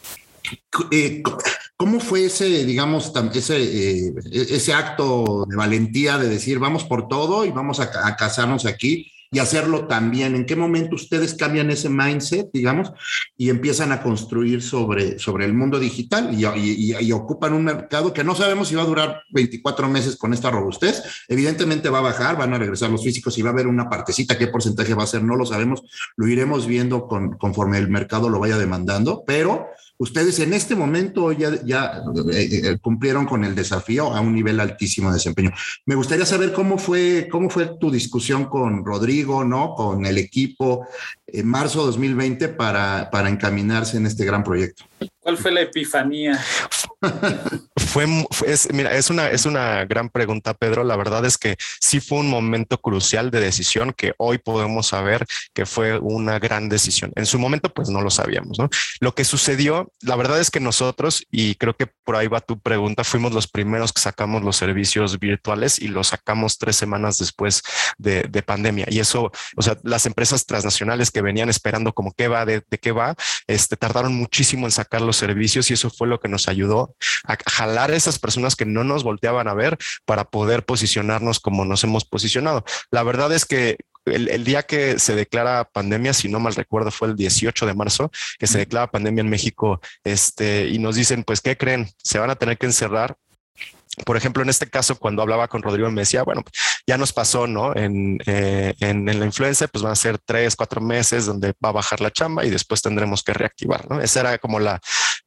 [0.91, 1.23] Eh,
[1.81, 7.45] ¿Cómo fue ese, digamos, ese, eh, ese acto de valentía de decir vamos por todo
[7.45, 10.35] y vamos a, casarnos aquí y hacerlo también?
[10.35, 12.91] ¿En qué momento ustedes cambian ese mindset, digamos,
[13.37, 18.35] y empiezan a construir sobre, sobre el mundo digital y, ocupan un mercado que no
[18.35, 21.01] sabemos si va a durar 24 meses con esta robustez?
[21.29, 24.37] Evidentemente va a bajar, van a regresar los físicos y va a haber una partecita,
[24.37, 25.83] qué porcentaje va a ser, no lo sabemos,
[26.17, 31.61] lo iremos viendo conforme el mercado lo vaya demandando, pero ustedes en este momento ya,
[31.63, 35.51] ya eh, cumplieron con el desafío a un nivel altísimo de desempeño.
[35.85, 39.75] Me gustaría saber cómo fue, cómo fue tu discusión con Rodrigo, ¿no?
[39.75, 40.87] Con el equipo
[41.27, 44.85] en marzo de 2020 para, para encaminarse en este gran proyecto.
[45.19, 46.39] ¿Cuál fue la epifanía?
[47.89, 48.05] fue,
[48.45, 50.83] es, mira, es una, es una gran pregunta, Pedro.
[50.83, 55.25] La verdad es que sí fue un momento crucial de decisión que hoy podemos saber
[55.53, 57.11] que fue una gran decisión.
[57.15, 58.69] En su momento, pues no lo sabíamos, ¿no?
[58.99, 62.59] Lo que sucedió, la verdad es que nosotros, y creo que por ahí va tu
[62.59, 67.63] pregunta, fuimos los primeros que sacamos los servicios virtuales y los sacamos tres semanas después
[67.97, 68.85] de, de pandemia.
[68.89, 72.77] Y eso, o sea, las empresas transnacionales que venían esperando como qué va, de, de
[72.77, 73.15] qué va,
[73.47, 77.35] este, tardaron muchísimo en sacar los servicios y eso fue lo que nos ayudó a
[77.49, 81.83] jalar a esas personas que no nos volteaban a ver para poder posicionarnos como nos
[81.83, 82.63] hemos posicionado.
[82.91, 87.09] La verdad es que el, día que se declara pandemia, si no mal recuerdo, fue
[87.09, 91.41] el 18 de marzo, que se declara pandemia en México, este, y nos dicen, pues,
[91.41, 91.89] ¿qué creen?
[92.03, 93.15] Se van a tener que encerrar
[94.05, 96.43] por ejemplo, en este caso, cuando hablaba con Rodrigo, me decía, bueno,
[96.87, 97.75] ya nos pasó, ¿no?
[97.75, 101.73] En, eh, en, la influencia, pues van a ser tres, cuatro meses donde va a
[101.73, 103.99] bajar la chamba y después tendremos que reactivar, ¿no?
[103.99, 104.79] Esa era como la,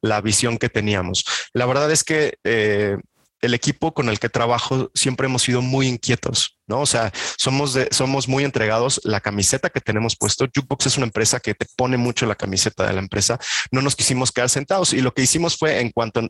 [0.03, 1.25] la visión que teníamos.
[1.53, 2.97] La verdad es que eh,
[3.43, 6.79] el equipo con el que trabajo siempre hemos sido muy inquietos, ¿no?
[6.79, 9.01] O sea, somos, somos muy entregados.
[9.03, 12.87] La camiseta que tenemos puesto, Jukebox es una empresa que te pone mucho la camiseta
[12.87, 13.37] de la empresa.
[13.69, 16.21] No nos quisimos quedar sentados y lo que hicimos fue en cuanto,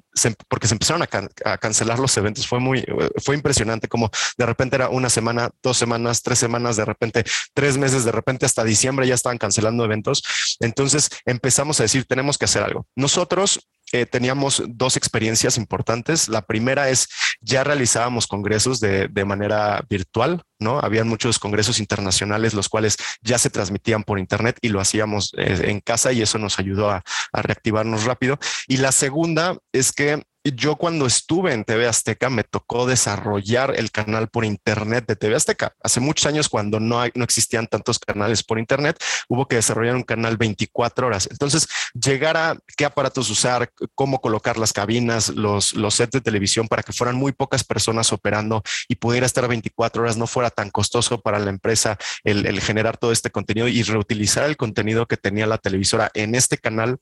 [0.47, 2.83] porque se empezaron a, cancelar los eventos, fue muy,
[3.23, 7.23] fue impresionante como de repente era una semana, dos semanas, tres semanas, de repente
[7.53, 10.23] tres meses, de repente hasta diciembre ya estaban cancelando eventos.
[10.61, 12.87] Entonces empezamos a decir, tenemos que hacer algo.
[12.95, 13.59] Nosotros
[13.93, 16.27] eh, teníamos dos experiencias importantes.
[16.27, 17.07] La primera es
[17.41, 20.79] ya realizábamos congresos de, de, manera virtual, ¿no?
[20.79, 25.69] Habían muchos congresos internacionales, los cuales ya se transmitían por internet y lo hacíamos eh,
[25.69, 28.39] en casa y eso nos ayudó a, a reactivarnos rápido.
[28.67, 33.91] Y la segunda es que yo cuando estuve en TV Azteca me tocó desarrollar el
[33.91, 35.73] canal por internet de TV Azteca.
[35.81, 40.03] Hace muchos años cuando no, no existían tantos canales por internet, hubo que desarrollar un
[40.03, 41.29] canal 24 horas.
[41.31, 46.67] Entonces, llegar a qué aparatos usar, cómo colocar las cabinas, los, los sets de televisión
[46.67, 50.69] para que fueran muy pocas personas operando y pudiera estar 24 horas, no fuera tan
[50.69, 55.15] costoso para la empresa el, el generar todo este contenido y reutilizar el contenido que
[55.15, 56.99] tenía la televisora en este canal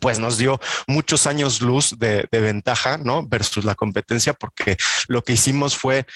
[0.00, 3.26] pues nos dio muchos años luz de, ventaja, ¿no?
[3.26, 6.06] Versus la competencia, porque lo que hicimos fue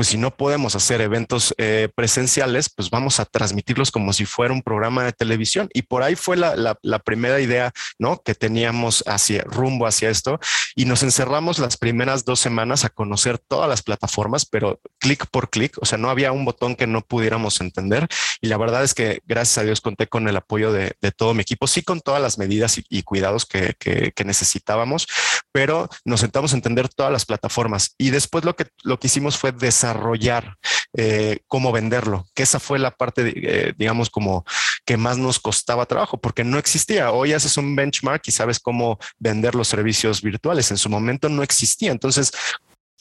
[0.00, 4.54] pues si no podemos hacer eventos eh, presenciales, pues vamos a transmitirlos como si fuera
[4.54, 5.68] un programa de televisión.
[5.74, 8.22] Y por ahí fue la, la, la, primera idea, ¿no?
[8.22, 10.40] Que teníamos hacia rumbo hacia esto
[10.74, 15.50] y nos encerramos las primeras dos semanas a conocer todas las plataformas, pero clic por
[15.50, 18.08] clic, o sea, no había un botón que no pudiéramos entender.
[18.40, 21.34] Y la verdad es que gracias a Dios conté con el apoyo de, de todo
[21.34, 25.06] mi equipo, sí con todas las medidas y, y cuidados que, que, que, necesitábamos,
[25.52, 27.94] pero nos sentamos a entender todas las plataformas.
[27.98, 30.56] Y después lo que, lo que hicimos fue desarrollar desarrollar
[30.96, 34.44] eh, cómo venderlo, que esa fue la parte, eh, digamos, como
[34.84, 37.12] que más nos costaba trabajo, porque no existía.
[37.12, 40.70] Hoy haces un benchmark y sabes cómo vender los servicios virtuales.
[40.70, 41.92] En su momento no existía.
[41.92, 42.32] Entonces,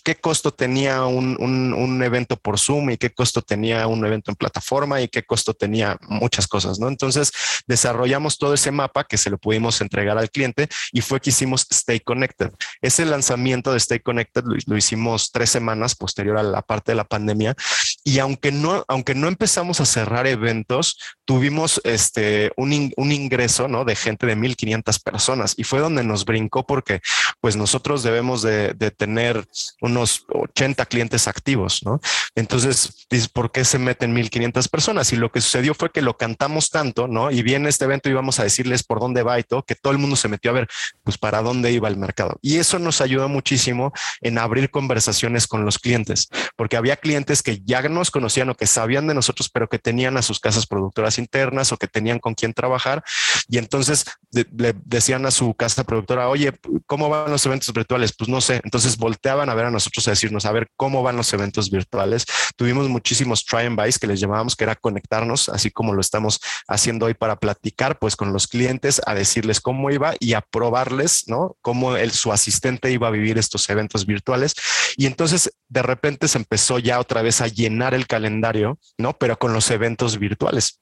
[0.09, 4.31] qué costo tenía un, un, un, evento por Zoom y qué costo tenía un evento
[4.31, 6.87] en plataforma y qué costo tenía muchas cosas, ¿no?
[6.87, 7.31] Entonces
[7.67, 11.67] desarrollamos todo ese mapa que se lo pudimos entregar al cliente y fue que hicimos
[11.69, 12.49] Stay Connected.
[12.81, 16.95] Ese lanzamiento de Stay Connected lo, lo hicimos tres semanas posterior a la parte de
[16.95, 17.55] la pandemia
[18.03, 23.67] y aunque no, aunque no empezamos a cerrar eventos, tuvimos este, un, in, un ingreso,
[23.67, 23.85] ¿no?
[23.85, 27.01] De gente de 1500 personas y fue donde nos brincó porque
[27.41, 29.45] pues nosotros debemos de, de tener
[29.81, 31.99] un unos 80 clientes activos, ¿no?
[32.35, 35.13] Entonces, ¿por qué se meten 1500 personas?
[35.13, 37.31] Y lo que sucedió fue que lo cantamos tanto, ¿no?
[37.31, 39.91] Y viene este evento y vamos a decirles por dónde va y todo, que todo
[39.91, 40.67] el mundo se metió a ver,
[41.03, 42.37] pues, para dónde iba el mercado.
[42.41, 47.61] Y eso nos ayudó muchísimo en abrir conversaciones con los clientes, porque había clientes que
[47.63, 51.17] ya nos conocían o que sabían de nosotros, pero que tenían a sus casas productoras
[51.17, 53.03] internas o que tenían con quién trabajar.
[53.47, 56.53] Y entonces le decían a su casa productora, oye,
[56.85, 58.13] ¿cómo van los eventos virtuales?
[58.13, 58.61] Pues no sé.
[58.63, 62.25] Entonces volteaban a ver a nosotros a decirnos, a ver cómo van los eventos virtuales.
[62.55, 66.39] Tuvimos muchísimos try and buys que les llamábamos, que era conectarnos, así como lo estamos
[66.67, 71.23] haciendo hoy para platicar, pues con los clientes, a decirles cómo iba y a probarles,
[71.27, 71.57] ¿no?
[71.61, 74.55] Cómo el, su asistente iba a vivir estos eventos virtuales.
[74.97, 79.13] Y entonces de repente se empezó ya otra vez a llenar el calendario, ¿no?
[79.13, 80.79] Pero con los eventos virtuales.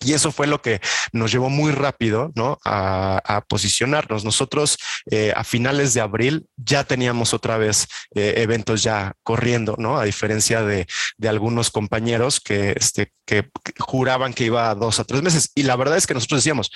[0.00, 0.80] Y eso fue lo que
[1.12, 2.58] nos llevó muy rápido ¿no?
[2.64, 4.24] a, posicionarnos.
[4.24, 4.78] Nosotros
[5.10, 9.98] eh, a finales de abril ya teníamos otra vez eh, eventos ya corriendo, ¿no?
[9.98, 15.04] A diferencia de, de algunos compañeros que, este, que juraban que iba a dos a
[15.04, 15.50] tres meses.
[15.54, 16.70] Y la verdad es que nosotros decíamos,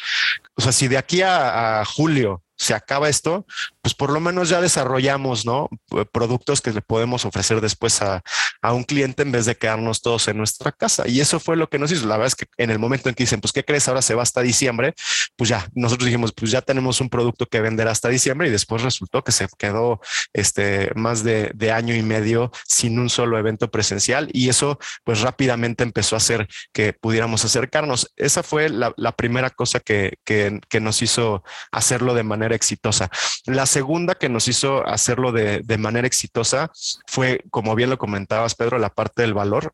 [0.54, 3.46] o sea, si de aquí a julio se acaba esto,
[3.90, 5.68] pues por lo menos ya desarrollamos, ¿no?
[6.12, 8.22] Productos que le podemos ofrecer después a,
[8.62, 11.08] a un cliente en vez de quedarnos todos en nuestra casa.
[11.08, 12.06] Y eso fue lo que nos hizo.
[12.06, 13.88] La verdad es que en el momento en que dicen, pues, ¿qué crees?
[13.88, 14.94] Ahora se va hasta diciembre,
[15.34, 18.82] pues ya, nosotros dijimos, pues ya tenemos un producto que vender hasta diciembre y después
[18.82, 20.00] resultó que se quedó
[20.32, 25.20] este, más de, de año y medio sin un solo evento presencial y eso pues
[25.20, 28.12] rápidamente empezó a hacer que pudiéramos acercarnos.
[28.16, 33.10] Esa fue la, primera cosa que, que, que, nos hizo hacerlo de manera exitosa.
[33.46, 33.79] La segunda
[34.14, 36.70] que nos hizo hacerlo de, de manera exitosa
[37.06, 39.72] fue, como bien lo comentabas, Pedro, la parte del valor.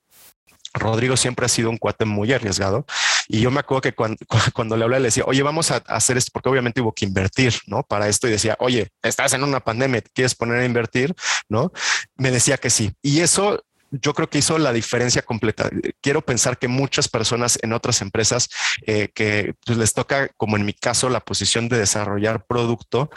[0.74, 2.84] Rodrigo siempre ha sido un cuate muy arriesgado
[3.28, 3.94] y yo me acuerdo que
[4.54, 7.54] cuando, le hablé le decía, oye, vamos a hacer esto porque obviamente hubo que invertir,
[7.66, 7.82] ¿no?
[7.82, 11.14] Para esto y decía, oye, estás en una pandemia, ¿quieres poner a invertir?
[11.48, 11.72] ¿No?
[12.16, 12.92] Me decía que sí.
[13.02, 15.70] Y eso yo creo que hizo la diferencia completa.
[16.00, 18.48] Quiero pensar que muchas personas en otras empresas
[18.86, 23.10] eh, que pues, les toca, como en mi caso, la posición de desarrollar producto,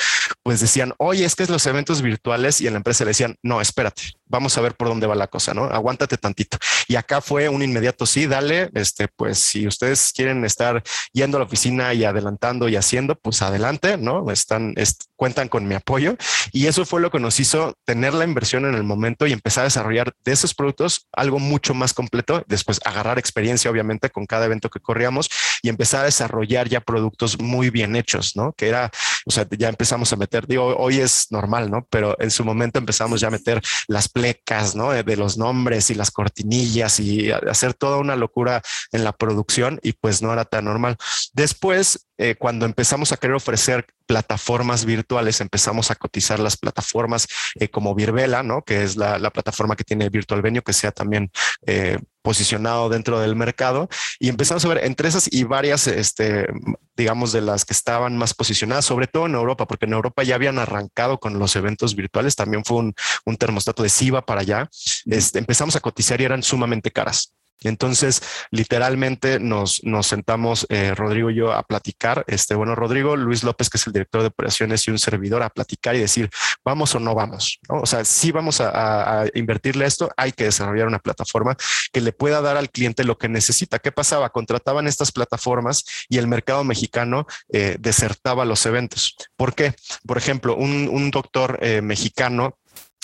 [0.44, 3.36] pues decían, oye, es que es los eventos virtuales y en la empresa le decían,
[3.42, 5.66] no, espérate, vamos a ver por dónde va la cosa, ¿no?
[5.66, 6.58] Aguántate tantito.
[6.88, 11.40] Y acá fue un inmediato, sí, dale, este, pues si ustedes quieren estar yendo a
[11.40, 14.32] la oficina y adelantando y haciendo, pues adelante, ¿no?
[14.32, 14.76] Están,
[15.16, 16.16] cuentan con mi apoyo.
[16.52, 19.62] Y eso fue lo que nos hizo tener la inversión en el momento y empezar
[19.62, 22.44] a desarrollar de esos productos algo mucho más completo.
[22.48, 25.30] Después agarrar experiencia, obviamente, con cada evento que corríamos
[25.62, 28.54] y empezar a desarrollar ya productos muy bien hechos, ¿no?
[28.54, 28.92] Que era,
[29.26, 31.86] o sea, ya empezamos a meter, digo, hoy es normal, ¿no?
[31.90, 34.92] Pero en su momento empezamos ya a meter las plecas, ¿no?
[34.92, 39.80] De, de los nombres y las cortinillas y hacer toda una locura en la producción
[39.84, 40.98] y pues no era tan normal.
[41.34, 47.70] Después, eh, cuando empezamos a querer ofrecer plataformas virtuales, empezamos a cotizar las plataformas eh,
[47.70, 48.64] como Virvela, ¿no?
[48.64, 51.32] Que es la, la, plataforma que tiene Virtual Venue, que sea también
[51.66, 53.90] eh, posicionado dentro del mercado.
[54.20, 56.48] Y empezamos a ver entre esas y varias, este,
[56.96, 60.36] digamos, de las que estaban más posicionadas, sobre todo en Europa, porque en Europa ya
[60.36, 62.36] habían arrancado con los eventos virtuales.
[62.36, 62.94] También fue un,
[63.26, 64.70] un termostato de SIVA para allá.
[65.06, 67.34] Este, empezamos a cotizar y eran sumamente caras.
[67.64, 72.24] Entonces, literalmente nos, sentamos, eh, Rodrigo y yo, a platicar.
[72.28, 75.50] Este, bueno, Rodrigo, Luis López, que es el director de operaciones y un servidor, a
[75.50, 76.30] platicar y decir,
[76.64, 77.60] vamos o no vamos.
[77.70, 77.82] ¿no?
[77.82, 81.56] O sea, si vamos a, invertirle esto, hay que desarrollar una plataforma
[81.92, 83.80] que le pueda dar al cliente lo que necesita.
[83.80, 84.30] ¿Qué pasaba?
[84.30, 89.16] Contrataban estas plataformas y el mercado mexicano eh, desertaba los eventos.
[89.36, 89.74] ¿Por qué?
[90.06, 92.58] Por ejemplo, un, un doctor eh, mexicano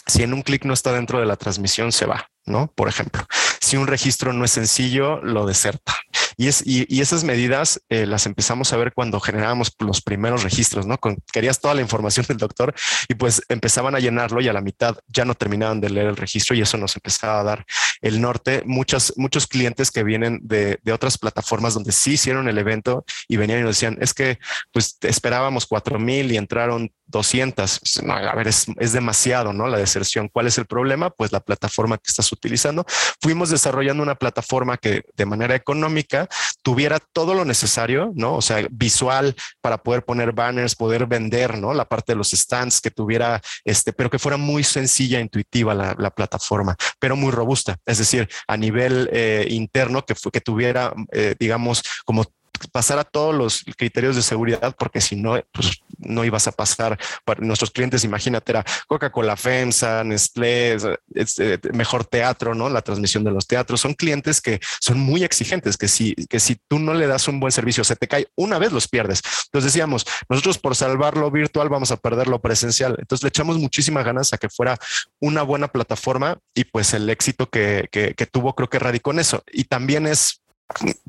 [0.06, 2.72] si en un clic no está dentro de la transmisión, se va, ¿no?
[2.76, 3.26] Por ejemplo,
[3.60, 5.94] si un registro no es sencillo, lo deserta.
[6.38, 10.44] Y, es, y, y esas medidas eh, las empezamos a ver cuando generábamos los primeros
[10.44, 10.98] registros, ¿no?
[10.98, 12.74] Con, querías toda la información del doctor
[13.08, 16.18] y pues empezaban a llenarlo y a la mitad ya no terminaban de leer el
[16.18, 17.66] registro y eso nos empezaba a dar
[18.02, 18.64] el norte.
[18.66, 23.38] Muchas, muchos clientes que vienen de, de otras plataformas donde sí hicieron el evento y
[23.38, 24.40] venían y nos decían, es que
[24.72, 28.04] pues esperábamos cuatro mil y entraron 200.
[28.04, 29.68] No, a ver, es, es, demasiado, ¿no?
[29.68, 30.30] La deserción.
[30.30, 31.10] ¿Cuál es el problema?
[31.10, 32.86] Pues la plataforma que estás utilizando.
[33.22, 36.25] Fuimos desarrollando una plataforma que de manera económica
[36.62, 38.36] tuviera todo lo necesario, ¿no?
[38.36, 41.74] O sea, visual para poder poner banners, poder vender, ¿no?
[41.74, 45.96] La parte de los stands que tuviera, este, pero que fuera muy sencilla, intuitiva la,
[45.98, 47.78] la plataforma, pero muy robusta.
[47.86, 52.26] Es decir, a nivel eh, interno, que, que tuviera, eh, digamos, como
[52.68, 57.00] pasar a todos los criterios de seguridad, porque si no, pues no ibas a pasar
[57.24, 58.04] para nuestros clientes.
[58.04, 60.78] Imagínate, era Coca-Cola FEMSA, Nestlé,
[61.14, 62.70] este, mejor teatro, ¿no?
[62.70, 63.82] La transmisión de los teatros.
[63.82, 67.40] Son clientes que son muy exigentes, que si, que si tú no le das un
[67.40, 69.22] buen servicio, se te cae una vez, los pierdes.
[69.46, 72.96] Entonces decíamos, nosotros por salvar lo virtual vamos a perder lo presencial.
[73.00, 74.78] Entonces le echamos muchísimas ganas a que fuera
[75.20, 79.44] una buena plataforma y pues el éxito que, que tuvo creo que radicó en eso.
[79.52, 80.42] Y también es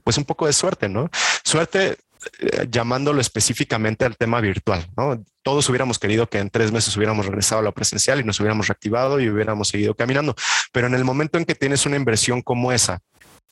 [0.04, 1.08] pues un poco de suerte, ¿no?
[1.44, 1.98] Suerte
[2.38, 5.22] eh, llamándolo específicamente al tema virtual, ¿no?
[5.42, 8.68] Todos hubiéramos querido que en tres meses hubiéramos regresado a la presencial y nos hubiéramos
[8.68, 10.34] reactivado y hubiéramos seguido caminando,
[10.72, 13.00] pero en el momento en que tienes una inversión como esa,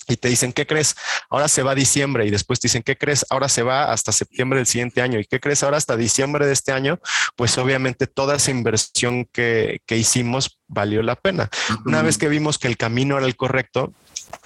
[0.07, 0.95] y te dicen, ¿qué crees?
[1.31, 3.25] Ahora se va a diciembre y después te dicen, ¿qué crees?
[3.31, 5.63] Ahora se va hasta septiembre del siguiente año y ¿qué crees?
[5.63, 6.99] Ahora hasta diciembre de este año,
[7.37, 11.49] pues obviamente toda esa inversión que, que hicimos valió la pena.
[11.87, 13.95] Una vez que vimos que el camino era el correcto,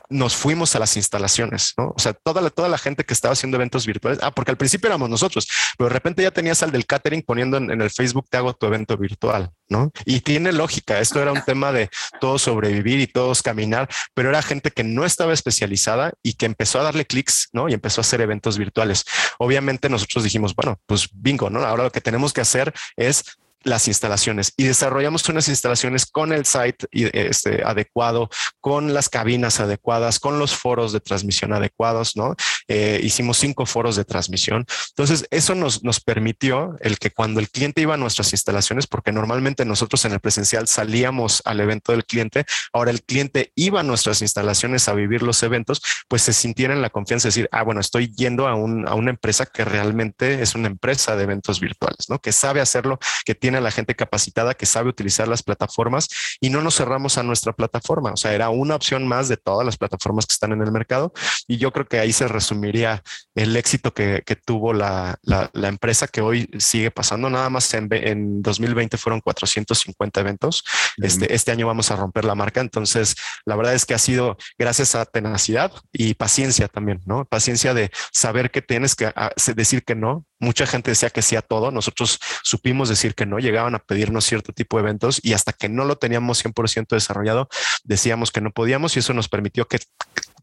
[0.09, 1.93] nos fuimos a las instalaciones, ¿no?
[1.95, 4.57] O sea, toda la, toda la gente que estaba haciendo eventos virtuales, ah, porque al
[4.57, 7.91] principio éramos nosotros, pero de repente ya tenías al del catering poniendo en, en, el
[7.91, 9.91] Facebook, te hago tu evento virtual, ¿no?
[10.05, 11.91] Y tiene lógica, esto era un tema de
[12.21, 16.81] todos sobrevivir y todos caminar, pero era gente que no estaba especializada y que empezó
[16.81, 17.69] a darle clics, ¿no?
[17.69, 19.05] Y empezó a hacer eventos virtuales.
[19.39, 21.61] Obviamente nosotros dijimos, bueno, pues bingo, ¿no?
[21.65, 23.25] Ahora lo que tenemos que hacer es
[23.65, 28.31] las instalaciones y desarrollamos unas instalaciones con el site este, adecuado,
[28.61, 32.37] con las cabinas adecuadas, con los foros de transmisión adecuados, ¿no?
[32.69, 34.65] Eh, hicimos cinco foros de transmisión.
[34.91, 39.13] Entonces, eso nos, nos permitió el que cuando el cliente iba a nuestras instalaciones, porque
[39.13, 43.83] normalmente nosotros en el presencial salíamos al evento del cliente, ahora el cliente iba a
[43.83, 47.63] nuestras instalaciones a vivir los eventos, pues se sintiera en la confianza de decir, ah,
[47.63, 51.61] bueno, estoy yendo a, un, a una empresa que realmente es una empresa de eventos
[51.61, 52.19] virtuales, ¿no?
[52.19, 56.09] Que sabe hacerlo, que tiene a la gente capacitada, que sabe utilizar las plataformas
[56.41, 58.13] y no nos cerramos a nuestra plataforma.
[58.13, 61.13] O sea, era una opción más de todas las plataformas que están en el mercado
[61.47, 63.03] y yo creo que ahí se resumiría
[63.35, 67.31] el éxito que, que tuvo la, la, la, empresa que hoy sigue pasando.
[67.31, 70.65] Nada más en, en 2020 fueron 450 eventos.
[70.99, 72.61] Este, este año vamos a romper la marca.
[72.61, 77.25] Entonces, la verdad es que ha sido gracias a tenacidad y paciencia también, ¿no?
[77.25, 79.13] Paciencia de saber que tienes que
[79.55, 80.25] decir que no.
[80.41, 81.71] Mucha gente decía que sí a todo.
[81.71, 83.39] Nosotros supimos decir que no.
[83.39, 87.49] Llegaban a pedirnos cierto tipo de eventos y hasta que no lo teníamos 100% desarrollado,
[87.85, 89.79] decíamos que no podíamos y eso nos permitió que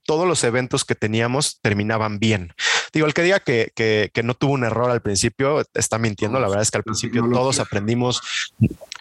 [0.05, 2.53] todos los eventos que teníamos terminaban bien.
[2.93, 6.39] Digo, el que diga que, que, que, no tuvo un error al principio está mintiendo.
[6.39, 8.21] La verdad es que al principio todos aprendimos,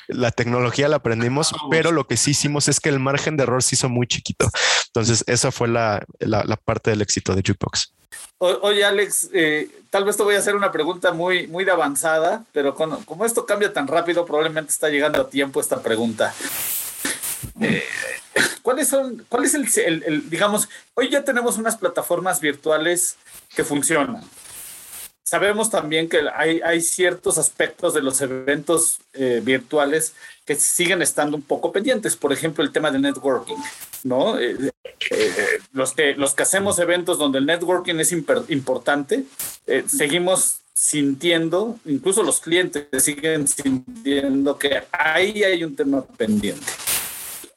[0.09, 3.63] la tecnología la aprendimos, pero lo que sí hicimos es que el margen de error
[3.63, 4.49] se hizo muy chiquito.
[4.87, 7.93] Entonces, esa fue la, la, la parte del éxito de Jukebox.
[8.39, 12.45] Oye, Alex, eh, tal vez te voy a hacer una pregunta muy, muy de avanzada,
[12.53, 16.35] pero con, como esto cambia tan rápido, probablemente está llegando a tiempo esta pregunta.
[17.61, 17.85] Eh,
[18.63, 23.17] ¿Cuáles son, cuál es el, el, digamos, hoy ya tenemos unas plataformas virtuales
[23.55, 24.23] que funcionan.
[25.25, 30.15] Sabemos también que hay, hay ciertos aspectos de los eventos eh, virtuales
[30.45, 32.15] que siguen estando un poco pendientes.
[32.15, 33.57] Por ejemplo, el tema de networking,
[34.03, 34.39] ¿no?
[34.39, 34.71] Eh,
[35.11, 35.35] eh,
[35.73, 39.25] los, que, los que hacemos eventos donde el networking es importante,
[39.87, 46.67] seguimos sintiendo, incluso los clientes siguen sintiendo que ahí hay un tema pendiente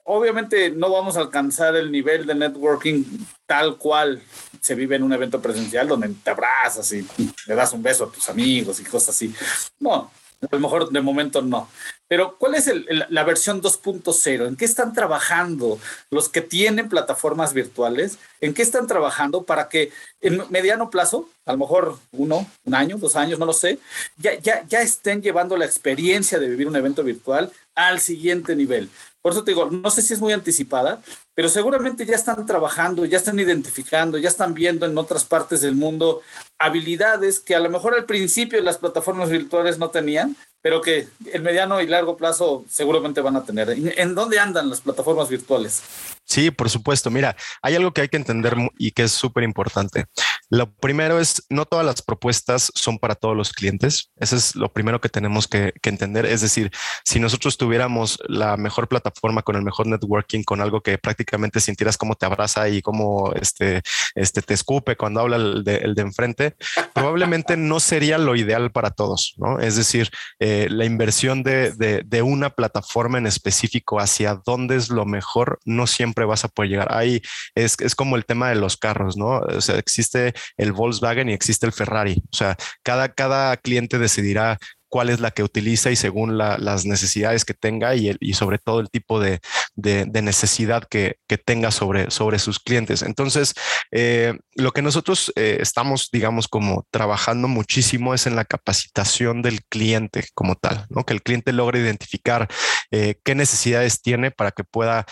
[0.07, 3.03] obviamente no vamos a alcanzar el nivel de networking
[3.45, 4.21] tal cual
[4.61, 7.05] se vive en un evento presencial donde te abrazas y
[7.45, 9.33] le das un beso a tus amigos y cosas así.
[9.79, 10.09] No,
[10.41, 11.69] a lo mejor de momento no.
[12.07, 14.47] Pero ¿cuál es el, la versión 2.0?
[14.47, 15.77] ¿En qué están trabajando
[16.09, 18.17] los que tienen plataformas virtuales?
[18.39, 19.91] ¿En qué están trabajando para que
[20.21, 23.79] en mediano plazo, a lo mejor uno, un año, dos años, no lo sé,
[24.17, 28.89] ya, ya, ya estén llevando la experiencia de vivir un evento virtual al siguiente nivel?
[29.27, 31.01] Por eso te digo, no sé si es muy anticipada,
[31.33, 35.75] pero seguramente ya están trabajando, ya están identificando, ya están viendo en otras partes del
[35.75, 36.21] mundo
[36.57, 41.43] habilidades que a lo mejor al principio las plataformas virtuales no tenían, pero que en
[41.43, 43.69] mediano y largo plazo seguramente van a tener.
[43.97, 45.83] ¿En dónde andan las plataformas virtuales?
[46.27, 47.09] Sí, por supuesto.
[47.09, 50.07] Mira, hay algo que hay que entender y que es súper importante.
[50.49, 54.11] Lo primero es, no todas las propuestas son para todos los clientes.
[54.17, 56.25] Eso es lo primero que tenemos que, entender.
[56.25, 56.69] Es decir,
[57.05, 61.97] si nosotros tuviéramos la mejor plataforma con el mejor networking, con algo que prácticamente sintieras
[61.97, 63.81] cómo te abraza y cómo este,
[64.15, 66.57] este, te escupe cuando habla el de, enfrente,
[66.93, 69.33] probablemente no sería lo ideal para todos.
[69.37, 69.59] ¿no?
[69.59, 70.09] Es decir,
[70.39, 75.87] eh, la inversión de, de una plataforma en específico hacia dónde es lo mejor no
[75.87, 76.87] siempre vas a poder llegar.
[76.91, 77.21] Ahí
[77.55, 79.39] es, es como el tema de los carros, ¿no?
[79.39, 82.23] O sea, existe el Volkswagen y existe el Ferrari.
[82.31, 84.57] O sea, cada, cada cliente decidirá
[84.89, 88.79] cuál es la que utiliza y según la, las necesidades que tenga y, sobre todo
[88.79, 89.39] el tipo de,
[89.77, 93.03] de, necesidad que, que, tenga sobre, sobre sus clientes.
[93.03, 93.53] Entonces,
[93.91, 99.63] eh, lo que nosotros eh, estamos, digamos, como trabajando muchísimo es en la capacitación del
[99.69, 101.05] cliente como tal, ¿no?
[101.05, 102.47] que el cliente logre identificar
[102.89, 105.05] eh, qué necesidades tiene para que pueda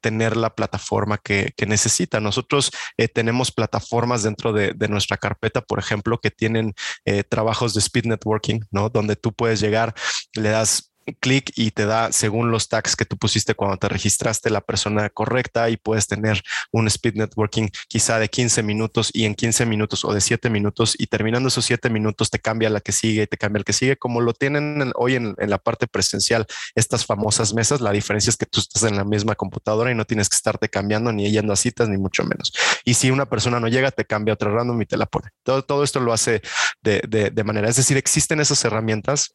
[0.00, 2.20] tener la plataforma que, que necesita.
[2.20, 2.70] Nosotros
[3.12, 6.74] tenemos plataformas dentro de, de, nuestra carpeta, por ejemplo, que tienen
[7.28, 8.88] trabajos de speed networking, ¿no?
[8.88, 9.94] donde tú puedes llegar,
[10.34, 14.50] le das clic y te da según los tags que tú pusiste cuando te registraste
[14.50, 16.42] la persona correcta y puedes tener
[16.72, 20.94] un speed networking quizá de 15 minutos y en 15 minutos o de 7 minutos
[20.98, 23.72] y terminando esos 7 minutos te cambia la que sigue y te cambia el que
[23.72, 28.30] sigue como lo tienen hoy en, en, la parte presencial estas famosas mesas la diferencia
[28.30, 31.30] es que tú estás en la misma computadora y no tienes que estarte cambiando ni
[31.30, 32.52] yendo a citas ni mucho menos.
[32.84, 35.30] Y si una persona no llega te cambia otra random y te la pone.
[35.42, 36.42] Todo, todo esto lo hace
[36.82, 39.34] de, de, de manera es decir existen esas herramientas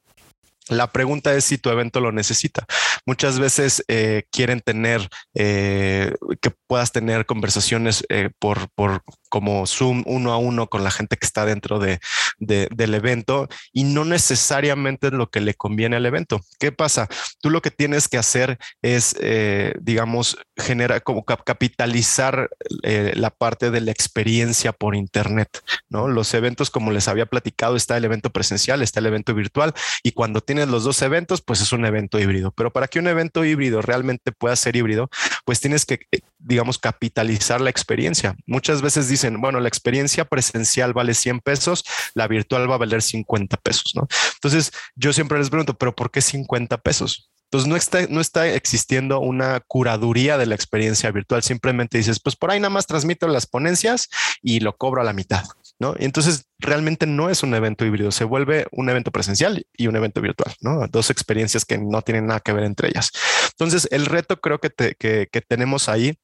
[0.69, 2.65] la pregunta es si tu evento lo necesita.
[3.05, 10.03] Muchas veces eh, quieren tener eh, que puedas tener conversaciones eh, por, por, como Zoom
[10.05, 11.99] uno a uno con la gente que está dentro de,
[12.39, 16.41] del evento y no necesariamente es lo que le conviene al evento.
[16.59, 17.07] ¿Qué pasa?
[17.41, 22.49] Tú lo que tienes que hacer es, eh, digamos, generar como capitalizar
[22.83, 26.07] eh, la parte de la experiencia por Internet, ¿no?
[26.07, 29.73] Los eventos, como les había platicado, está el evento presencial, está el evento virtual
[30.03, 32.51] y cuando tienes los dos eventos, pues es un evento híbrido.
[32.51, 35.09] Pero para que un evento híbrido realmente pueda ser híbrido,
[35.45, 38.35] pues tienes que, eh, digamos, capitalizar la experiencia.
[38.47, 41.83] Muchas veces dicen, bueno, la experiencia presencial vale 100 pesos,
[42.13, 43.93] la virtual va a valer 50 pesos.
[44.35, 47.29] Entonces, yo siempre les pregunto, ¿pero por qué 50 pesos?
[47.51, 51.41] Entonces no está, no está existiendo una curaduría de la experiencia virtual.
[51.41, 54.07] Simplemente dices, pues por ahí nada más transmito las ponencias
[54.43, 55.43] y lo cobro a la mitad,
[55.79, 55.95] ¿no?
[55.97, 59.95] Y entonces realmente no es un evento híbrido, se vuelve un evento presencial y un
[59.95, 60.87] evento virtual, ¿no?
[60.89, 63.09] Dos experiencias que no tienen nada que ver entre ellas.
[63.49, 66.19] Entonces el reto creo que, que, que tenemos ahí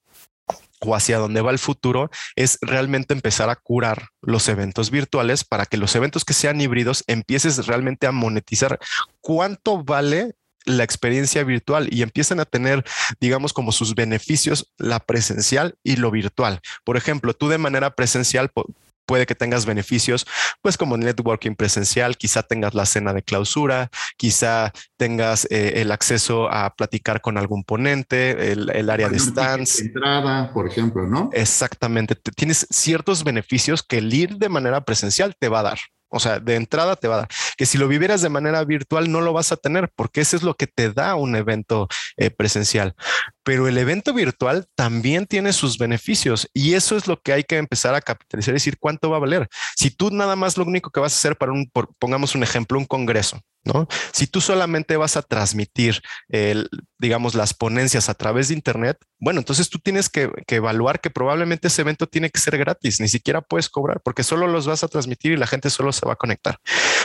[0.80, 5.66] o hacia dónde va el futuro es realmente empezar a curar los eventos virtuales para
[5.66, 8.80] que los eventos que sean híbridos empieces realmente a monetizar
[9.22, 12.84] cuánto vale la experiencia virtual y empiezan a tener,
[13.20, 16.60] digamos, como sus beneficios la presencial y lo virtual.
[16.84, 18.50] Por ejemplo, tú de manera presencial
[19.06, 20.26] puede que tengas beneficios,
[20.62, 26.52] pues como networking presencial, quizá tengas la cena de clausura, quizá tengas eh, el acceso
[26.52, 29.80] a platicar con algún ponente, el, área de stands.
[29.80, 31.30] Entrada, por ejemplo, ¿no?
[31.34, 32.16] Exactamente.
[32.16, 35.80] Tienes ciertos beneficios que el ir de manera presencial te va a dar.
[36.10, 37.28] O sea, de entrada te va a dar.
[37.58, 40.44] Que si lo vivieras de manera virtual no lo vas a tener porque eso es
[40.44, 42.96] lo que te da un evento eh, presencial.
[43.46, 47.58] Pero el evento virtual también tiene sus beneficios y eso es lo que hay que
[47.58, 49.48] empezar a capitalizar y decir cuánto va a valer.
[49.76, 52.80] Si tú nada más lo único que vas a hacer para un, pongamos un ejemplo,
[52.80, 53.88] un congreso, ¿no?
[54.12, 56.70] Si tú solamente vas a transmitir, el,
[57.00, 61.68] digamos, las ponencias a través de Internet, bueno, entonces tú tienes que, evaluar que probablemente
[61.68, 64.88] ese evento tiene que ser gratis, ni siquiera puedes cobrar porque solo los vas a
[64.88, 66.60] transmitir y la gente solo se va a conectar.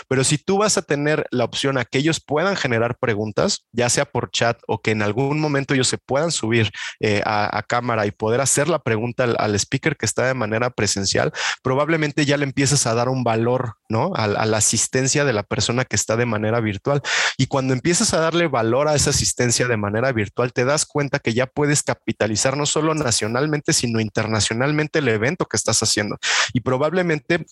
[0.08, 3.88] Pero si tú vas a tener la opción a que ellos puedan generar preguntas, ya
[3.88, 6.70] sea por chat o que en algún momento ellos se puedan subir
[7.00, 11.32] eh, a, cámara y poder hacer la pregunta al, speaker que está de manera presencial,
[11.62, 14.12] probablemente ya le empiezas a dar un valor, ¿no?
[14.14, 17.02] a la asistencia de la persona que está de manera virtual.
[17.36, 21.18] Y cuando empiezas a darle valor a esa asistencia de manera virtual, te das cuenta
[21.18, 26.18] que ya puedes capitalizar no solo nacionalmente, sino internacionalmente el evento que estás haciendo.
[26.52, 27.46] Y probablemente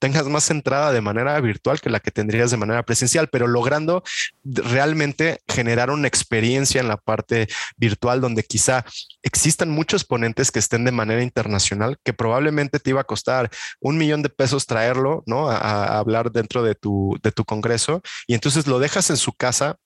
[0.00, 4.02] tengas más entrada de manera virtual que la que tendrías de manera presencial, pero logrando
[4.42, 8.84] realmente generar una experiencia en la parte virtual donde quizá
[9.22, 13.98] existan muchos ponentes que estén de manera internacional, que probablemente te iba a costar un
[13.98, 15.48] millón de pesos traerlo, ¿no?
[15.50, 19.76] A, hablar dentro de tu, de tu congreso y entonces lo dejas en su casa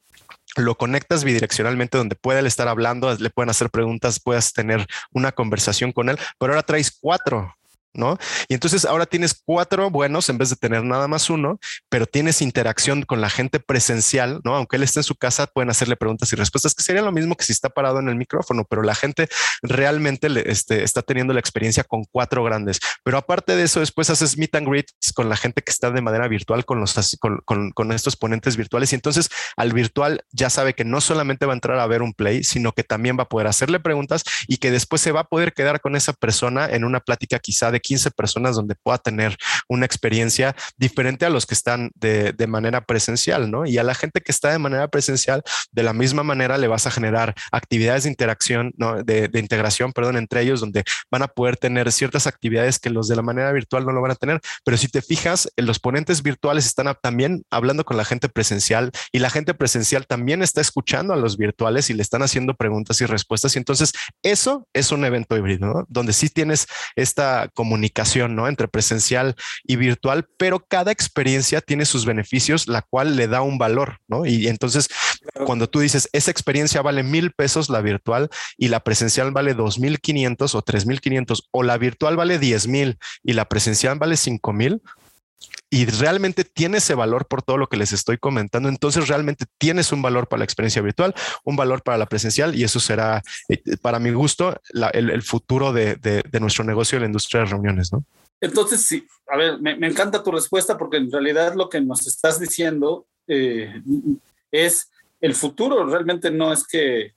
[0.56, 5.90] lo conectas bidireccionalmente donde puede estar hablando, le pueden hacer preguntas, puedas tener una conversación
[5.90, 7.52] con él, pero ahora traes cuatro
[7.94, 8.18] ¿no?
[8.48, 12.42] Y entonces ahora tienes cuatro buenos en vez de tener nada más uno, pero tienes
[12.42, 14.56] interacción con la gente presencial, ¿no?
[14.56, 17.36] Aunque él esté en su casa, pueden hacerle preguntas y respuestas, que sería lo mismo
[17.36, 19.28] que si está parado en el micrófono, pero la gente
[19.62, 22.80] realmente este, está teniendo la experiencia con cuatro grandes.
[23.02, 26.02] Pero aparte de eso, después haces meet and greets con la gente que está de
[26.02, 28.92] manera virtual, con, los, con estos ponentes virtuales.
[28.92, 32.12] Y entonces al virtual ya sabe que no solamente va a entrar a ver un
[32.12, 35.28] play, sino que también va a poder hacerle preguntas y que después se va a
[35.28, 39.36] poder quedar con esa persona en una plática quizá de 15 personas donde pueda tener
[39.68, 43.66] una experiencia diferente a los que están de, manera presencial, ¿no?
[43.66, 46.86] Y a la gente que está de manera presencial, de la misma manera le vas
[46.86, 49.02] a generar actividades de interacción, ¿no?
[49.02, 53.16] De, integración, perdón, entre ellos, donde van a poder tener ciertas actividades que los de
[53.16, 54.40] la manera virtual no lo van a tener.
[54.64, 59.18] Pero si te fijas, los ponentes virtuales están también hablando con la gente presencial y
[59.18, 63.06] la gente presencial también está escuchando a los virtuales y le están haciendo preguntas y
[63.06, 63.56] respuestas.
[63.56, 65.84] Y entonces eso es un evento híbrido, ¿no?
[65.88, 66.66] Donde sí tienes
[66.96, 67.73] esta comunicación,
[68.34, 68.48] ¿no?
[68.48, 73.58] Entre presencial y virtual, pero cada experiencia tiene sus beneficios, la cual le da un
[73.58, 74.26] valor, ¿no?
[74.26, 74.88] Y entonces,
[75.46, 79.78] cuando tú dices, esa experiencia vale mil pesos la virtual y la presencial vale dos
[79.78, 83.98] mil quinientos o tres mil quinientos, o la virtual vale diez mil y la presencial
[83.98, 84.82] vale cinco mil,
[85.70, 89.92] y realmente tiene ese valor por todo lo que les estoy comentando, entonces realmente tienes
[89.92, 91.14] un valor para la experiencia virtual,
[91.44, 94.60] un valor para la presencial y eso será, eh, para mi gusto,
[94.92, 98.04] el, futuro de, nuestro negocio en la industria de reuniones, ¿no?
[98.40, 102.38] Entonces, sí, a ver, me, encanta tu respuesta porque en realidad lo que nos estás
[102.38, 103.80] diciendo eh,
[104.50, 104.90] es
[105.20, 107.14] el futuro, realmente no es que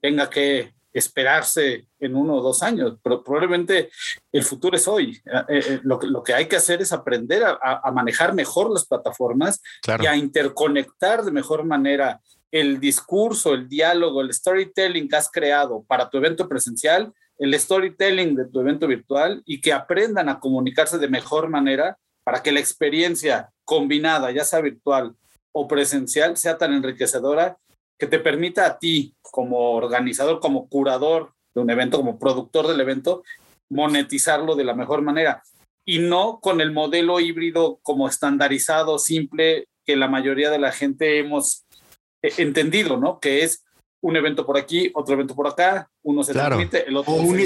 [0.00, 3.90] tenga que esperarse en uno o dos años, pero probablemente
[4.32, 5.20] el futuro es hoy.
[5.24, 8.86] Eh, eh, lo, que, lo que hay que hacer es aprender a, manejar mejor las
[8.86, 9.62] plataformas
[10.00, 12.20] y a interconectar de mejor manera
[12.50, 18.36] el discurso, el diálogo, el storytelling que has creado para tu evento presencial el storytelling
[18.36, 22.60] de tu evento virtual y que aprendan a comunicarse de mejor manera para que la
[22.60, 25.14] experiencia combinada, ya sea virtual
[25.50, 27.56] o presencial, sea tan enriquecedora
[28.00, 32.80] que te permita a ti como organizador, como curador de un evento, como productor del
[32.80, 33.22] evento,
[33.68, 35.42] monetizarlo de la mejor manera.
[35.84, 41.18] Y no con el modelo híbrido como estandarizado, simple, que la mayoría de la gente
[41.18, 41.66] hemos
[42.22, 43.20] eh, entendido, ¿no?
[43.20, 43.64] Que es
[44.02, 47.38] un evento por aquí, otro evento por acá, uno se transmite, el otro o un,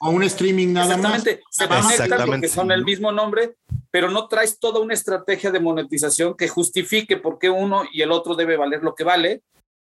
[0.00, 1.22] o un streaming nada más.
[1.22, 3.54] Se conectan porque son el mismo nombre,
[3.92, 8.10] pero no traes toda una estrategia de monetización que justifique por qué uno y el
[8.10, 9.42] otro debe valer lo que vale,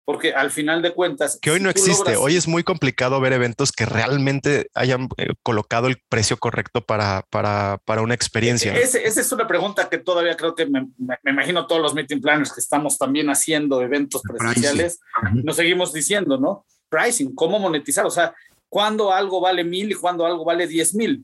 [0.10, 1.38] porque al final de cuentas...
[1.40, 5.86] Que hoy no existe, hoy es muy complicado ver eventos que realmente hayan eh, colocado
[5.86, 8.76] el precio correcto para, para, para una experiencia.
[8.76, 10.88] esa es una pregunta que todavía creo que me,
[11.28, 15.00] imagino todos los meeting planners que estamos también haciendo eventos presenciales,
[15.32, 16.66] nos seguimos diciendo, ¿no?
[16.90, 18.34] Pricing, cómo monetizar, o sea,
[18.68, 21.24] cuándo algo vale mil y cuándo algo vale diez mil.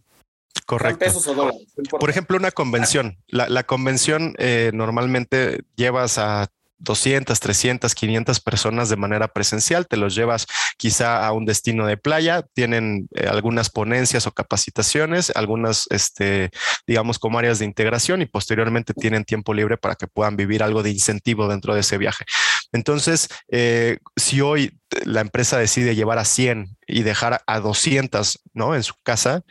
[0.67, 0.99] Correcto.
[0.99, 3.17] Pesos o dólares, Por ejemplo, una convención.
[3.29, 9.97] La, la convención eh, normalmente llevas a 200, 300, 500 personas de manera presencial, te
[9.97, 10.47] los llevas
[10.78, 16.51] quizá a un destino de playa, tienen eh, algunas ponencias o capacitaciones, algunas, este,
[16.88, 20.84] digamos, como áreas de integración y posteriormente tienen tiempo libre para que puedan vivir algo
[20.84, 22.26] de incentivo dentro de ese viaje.
[22.71, 28.76] Entonces, eh, si hoy la empresa decide llevar a 100 y dejar a 200, ¿no?
[28.76, 29.43] En su casa,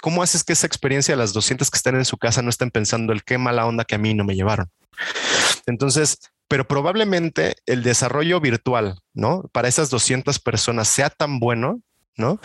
[0.00, 2.70] ¿cómo haces que esa experiencia de las 200 que están en su casa no estén
[2.70, 4.70] pensando el qué mala onda que a mí no me llevaron?
[5.66, 6.18] Entonces,
[6.54, 9.42] pero probablemente el desarrollo virtual, ¿no?
[9.50, 11.80] Para esas 200 personas sea tan bueno
[12.16, 12.40] ¿no?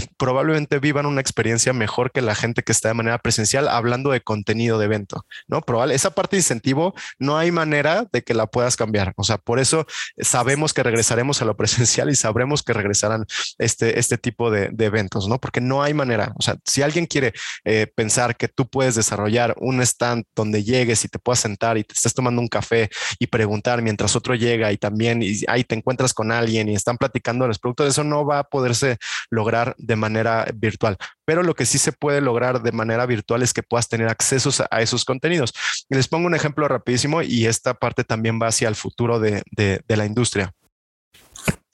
[0.00, 4.10] Que probablemente vivan una experiencia mejor que la gente que está de manera presencial hablando
[4.10, 5.60] de contenido de evento, ¿no?
[5.62, 9.12] Probable, esa parte de incentivo no hay manera de que la puedas cambiar.
[9.16, 9.86] O sea, por eso
[10.18, 13.26] sabemos que regresaremos a lo presencial y sabremos que regresarán
[13.58, 15.38] este, este tipo de, eventos, ¿no?
[15.38, 16.32] Porque no hay manera.
[16.36, 17.32] O sea, si alguien quiere
[17.64, 21.84] eh, pensar que tú puedes desarrollar un stand donde llegues y te puedas sentar y
[21.84, 26.12] te estés tomando un café y preguntar mientras otro llega y también ahí te encuentras
[26.12, 28.98] con alguien y están platicando de los productos, eso no va a poderse
[29.30, 30.96] lograr de manera virtual.
[31.24, 34.62] Pero lo que sí se puede lograr de manera virtual es que puedas tener accesos
[34.70, 35.52] a, esos contenidos.
[35.88, 39.42] les pongo un ejemplo rapidísimo y esta parte también va hacia el futuro de
[39.88, 40.52] la industria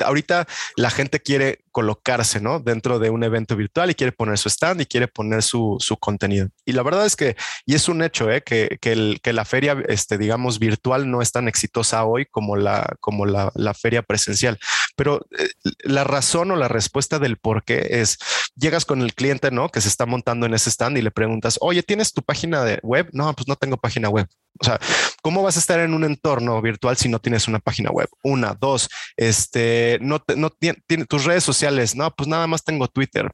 [0.04, 0.46] ahorita
[0.76, 2.58] la gente quiere colocarse, ¿no?
[2.58, 6.48] Dentro de un evento virtual y quiere poner su stand y quiere poner su, contenido.
[6.64, 7.36] Y la verdad es que,
[7.66, 8.42] y es un hecho, ¿eh?
[8.42, 13.26] que, que, la feria, este, digamos, virtual no es tan exitosa hoy como la, como
[13.26, 14.58] la, feria presencial.
[15.01, 15.48] Pero eh,
[15.84, 18.18] la razón o la respuesta del por qué es,
[18.55, 19.70] llegas con el cliente, ¿no?
[19.70, 23.09] Que se está montando en ese stand y le preguntas, oye, ¿tienes tu página web?
[23.14, 24.28] No, pues no tengo página web.
[24.61, 24.78] O sea,
[25.22, 28.11] ¿cómo vas a estar en un entorno virtual si no tienes una página web?
[28.22, 33.32] Una, dos, este, no, no tiene, tus redes sociales, no, pues nada más tengo Twitter.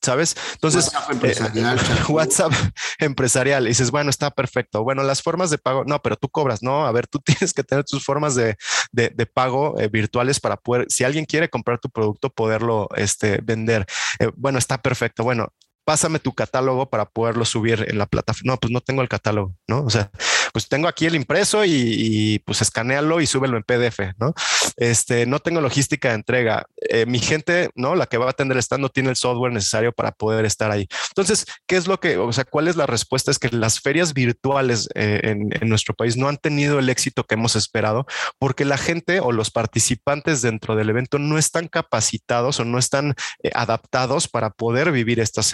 [0.00, 0.36] ¿Sabes?
[0.54, 1.78] Entonces, WhatsApp empresarial.
[1.78, 2.52] Eh, WhatsApp
[2.98, 3.64] empresarial.
[3.66, 4.84] Y dices, bueno, está perfecto.
[4.84, 6.86] Bueno, las formas de pago, no, pero tú cobras, no.
[6.86, 8.56] A ver, tú tienes que tener tus formas de,
[8.92, 13.86] de, pago eh, virtuales para poder, si alguien quiere comprar tu producto, poderlo este, vender.
[14.18, 15.24] Eh, bueno, está perfecto.
[15.24, 15.52] Bueno,
[15.84, 18.52] pásame tu catálogo para poderlo subir en la plataforma.
[18.52, 19.84] No, pues no tengo el catálogo, ¿no?
[19.84, 20.10] O sea,
[20.58, 24.34] pues tengo aquí el impreso y, pues escanealo y súbelo en PDF, ¿no?
[24.76, 26.66] Este, no tengo logística de entrega.
[26.90, 27.94] Eh, mi gente, ¿no?
[27.94, 30.72] La que va a atender el stand no tiene el software necesario para poder estar
[30.72, 30.88] ahí.
[31.10, 33.30] Entonces, ¿qué es lo que, o sea, cuál es la respuesta?
[33.30, 37.36] Es que las ferias virtuales eh, en, nuestro país no han tenido el éxito que
[37.36, 38.04] hemos esperado
[38.40, 43.14] porque la gente o los participantes dentro del evento no están capacitados o no están
[43.44, 45.52] eh, adaptados para poder vivir estas,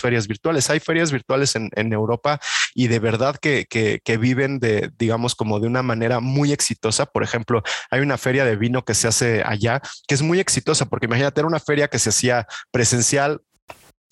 [0.00, 0.70] ferias virtuales.
[0.70, 2.40] Hay ferias virtuales en, Europa
[2.74, 3.66] y de verdad que
[4.16, 7.06] viven de, digamos, como de una manera muy exitosa.
[7.06, 10.86] Por ejemplo, hay una feria de vino que se hace allá, que es muy exitosa,
[10.86, 13.40] porque imagínate, era una feria que se hacía presencial,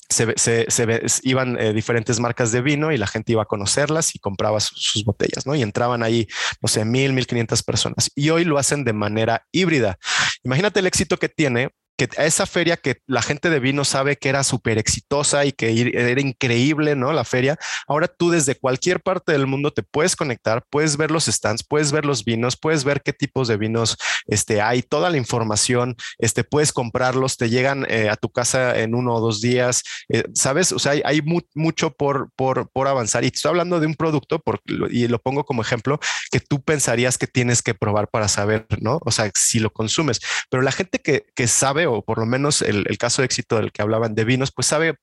[0.08, 4.14] se, se, se, iban eh, diferentes marcas de vino y la gente iba a conocerlas
[4.14, 5.54] y compraba sus, botellas, ¿no?
[5.54, 6.26] Y entraban ahí,
[6.60, 8.10] no sé, mil, mil quinientas personas.
[8.14, 9.98] Y hoy lo hacen de manera híbrida.
[10.42, 14.16] Imagínate el éxito que tiene que a esa feria que la gente de vino sabe
[14.16, 17.12] que era súper exitosa y que era increíble, ¿no?
[17.12, 17.56] La feria.
[17.86, 21.92] Ahora tú desde cualquier parte del mundo te puedes conectar, puedes ver los stands, puedes
[21.92, 26.44] ver los vinos, puedes ver qué tipos de vinos este, hay, toda la información, este,
[26.44, 30.72] puedes comprarlos, te llegan eh, a tu casa en uno o dos días, eh, ¿sabes?
[30.72, 31.22] O sea, hay,
[31.54, 33.24] mucho por, por, por, avanzar.
[33.24, 35.98] Y estoy hablando de un producto, por, y lo pongo como ejemplo,
[36.30, 38.98] que tú pensarías que tienes que probar para saber, ¿no?
[39.04, 40.20] O sea, si lo consumes.
[40.50, 43.72] Pero la gente que, que sabe o por lo menos el, caso de éxito del
[43.72, 44.96] que hablaban de vinos, pues sabe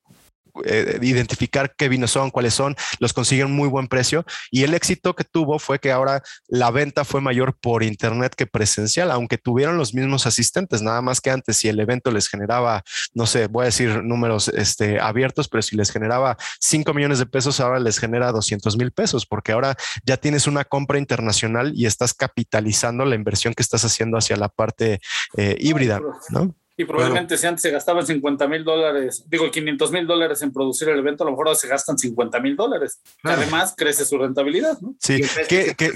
[0.66, 5.16] eh, identificar qué vinos son, cuáles son, los consiguen muy buen precio y el éxito
[5.16, 9.78] que tuvo fue que ahora la venta fue mayor por internet que presencial, aunque tuvieron
[9.78, 12.82] los mismos asistentes, nada más que antes si el evento les generaba,
[13.14, 17.24] no sé, voy a decir números este, abiertos, pero si les generaba 5 millones de
[17.24, 19.74] pesos, ahora les genera 200 mil pesos, porque ahora
[20.04, 24.50] ya tienes una compra internacional y estás capitalizando la inversión que estás haciendo hacia la
[24.50, 25.00] parte
[25.38, 26.54] eh, híbrida, ¿no?
[26.76, 30.88] Y probablemente si antes se gastaban 50 mil dólares, digo 500 mil dólares en producir
[30.88, 33.00] el evento, a lo mejor ahora se gastan 50 mil dólares.
[33.22, 34.78] Además, crece su rentabilidad.
[34.80, 34.94] ¿no?
[34.98, 35.94] Sí, que, que,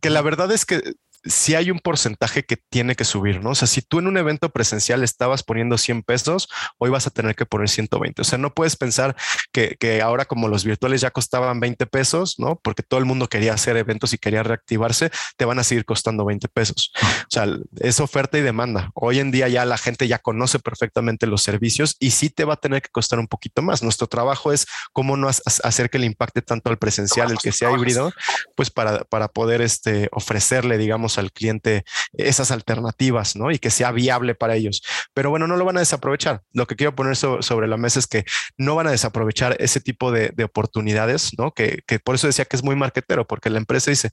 [0.00, 0.80] que, la verdad es que
[1.24, 3.50] si hay un porcentaje que tiene que subir, ¿no?
[3.50, 6.48] O sea, si tú en un evento presencial estabas poniendo 100 pesos,
[6.78, 8.22] hoy vas a tener que poner 120.
[8.22, 9.16] O sea, no puedes pensar
[9.52, 12.56] que, que, ahora como los virtuales ya costaban 20 pesos, ¿no?
[12.56, 16.24] Porque todo el mundo quería hacer eventos y quería reactivarse, te van a seguir costando
[16.24, 16.92] 20 pesos.
[17.02, 17.46] O sea,
[17.78, 18.90] es oferta y demanda.
[18.94, 22.54] Hoy en día ya la gente ya conoce perfectamente los servicios y sí te va
[22.54, 23.82] a tener que costar un poquito más.
[23.82, 27.70] Nuestro trabajo es cómo no hacer que le impacte tanto al presencial, el que sea
[27.70, 28.12] híbrido,
[28.56, 33.50] pues para, para poder este, ofrecerle, digamos, al cliente esas alternativas, ¿no?
[33.50, 34.82] Y que sea viable para ellos.
[35.14, 36.42] Pero bueno, no lo van a desaprovechar.
[36.52, 38.24] Lo que quiero poner sobre la mesa es que
[38.56, 41.52] no van a desaprovechar ese tipo de, oportunidades, ¿no?
[41.52, 44.10] Que, que, por eso decía que es muy marketero, porque la empresa dice,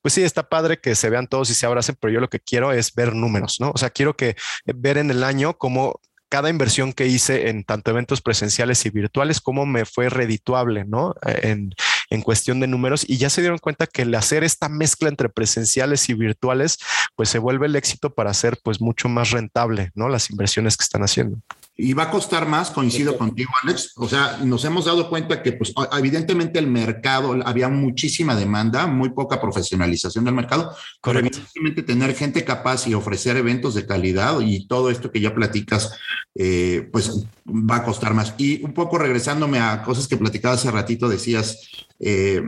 [0.00, 2.40] pues sí, está padre que se vean todos y se abracen, pero yo lo que
[2.40, 3.72] quiero es ver números, ¿no?
[3.74, 6.00] O sea, quiero que ver en el año cómo
[6.32, 11.14] cada inversión que hice en tanto eventos presenciales y virtuales, cómo me fue redituable, ¿no?
[11.26, 11.74] En,
[12.12, 15.30] en cuestión de números y ya se dieron cuenta que el hacer esta mezcla entre
[15.30, 16.78] presenciales y virtuales,
[17.16, 20.10] pues se vuelve el éxito para hacer pues mucho más rentable, ¿no?
[20.10, 21.38] Las inversiones que están haciendo.
[21.74, 23.92] Y va a costar más, coincido contigo, Alex.
[23.96, 29.08] O sea, nos hemos dado cuenta que, pues, evidentemente el mercado, había muchísima demanda, muy
[29.10, 30.64] poca profesionalización del mercado.
[31.00, 31.00] Correcto.
[31.02, 35.34] Pero evidentemente tener gente capaz y ofrecer eventos de calidad y todo esto que ya
[35.34, 35.96] platicas,
[36.34, 38.34] eh, pues va a costar más.
[38.36, 41.58] Y un poco regresándome a cosas que platicaba hace ratito, decías,
[42.04, 42.42] eh,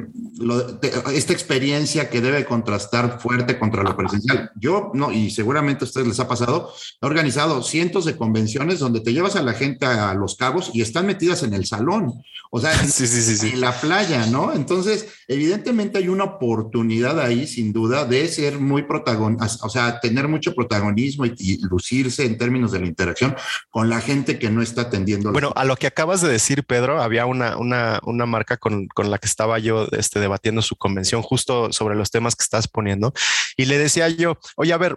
[1.14, 4.50] esta experiencia que debe contrastar fuerte contra lo presencial.
[4.56, 9.00] Yo, no, y seguramente a ustedes les ha pasado, he organizado cientos de convenciones donde
[9.00, 12.14] te llevas a la gente a Los Cabos y están metidas en el salón,
[12.50, 12.72] o sea,
[13.52, 14.52] en, la playa, ¿no?
[14.52, 20.26] Entonces, evidentemente hay una oportunidad ahí, sin duda, de ser muy protagonista, o sea, tener
[20.26, 23.36] mucho protagonismo y, lucirse en términos de la interacción
[23.70, 25.30] con la gente que no está atendiendo.
[25.30, 29.10] Bueno, a lo que acabas de decir, Pedro, había una, una, una marca con, con
[29.12, 32.66] la que estaba estaba yo este, debatiendo su convención justo sobre los temas que estás
[32.66, 33.12] poniendo
[33.58, 34.96] y le decía yo, oye, a ver,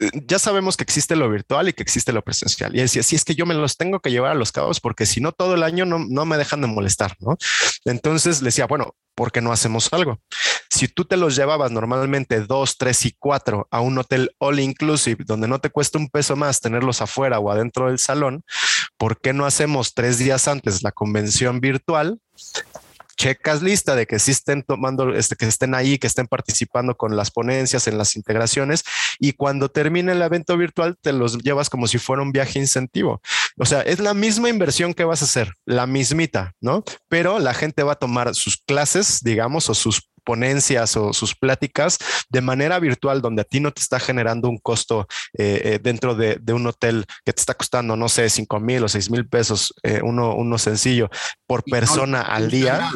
[0.00, 2.74] eh, ya sabemos que existe lo virtual y que existe lo presencial.
[2.74, 5.04] Y decía, sí, es que yo me los tengo que llevar a los cabos porque
[5.04, 7.36] si no todo el año no, no me dejan de molestar, ¿no?
[7.84, 10.18] Entonces le decía, bueno, ¿por qué no hacemos algo?
[10.70, 15.22] Si tú te los llevabas normalmente dos, tres y cuatro a un hotel all inclusive,
[15.26, 18.42] donde no te cuesta un peso más tenerlos afuera o adentro del salón,
[18.96, 22.18] ¿por qué no hacemos tres días antes la convención virtual?
[23.22, 27.14] Checas lista de que sí estén tomando, este, que estén ahí, que estén participando con
[27.16, 28.82] las ponencias, en las integraciones,
[29.20, 33.22] y cuando termine el evento virtual te los llevas como si fuera un viaje incentivo.
[33.58, 36.82] O sea, es la misma inversión que vas a hacer, la mismita, ¿no?
[37.06, 41.98] Pero la gente va a tomar sus clases, digamos, o sus ponencias o sus pláticas
[42.28, 45.06] de manera virtual, donde a ti no te está generando un costo
[45.38, 48.88] eh, eh, dentro de, un hotel que te está costando, no sé, cinco mil o
[48.88, 51.08] seis mil pesos, eh, uno, uno sencillo
[51.46, 52.90] por persona al día.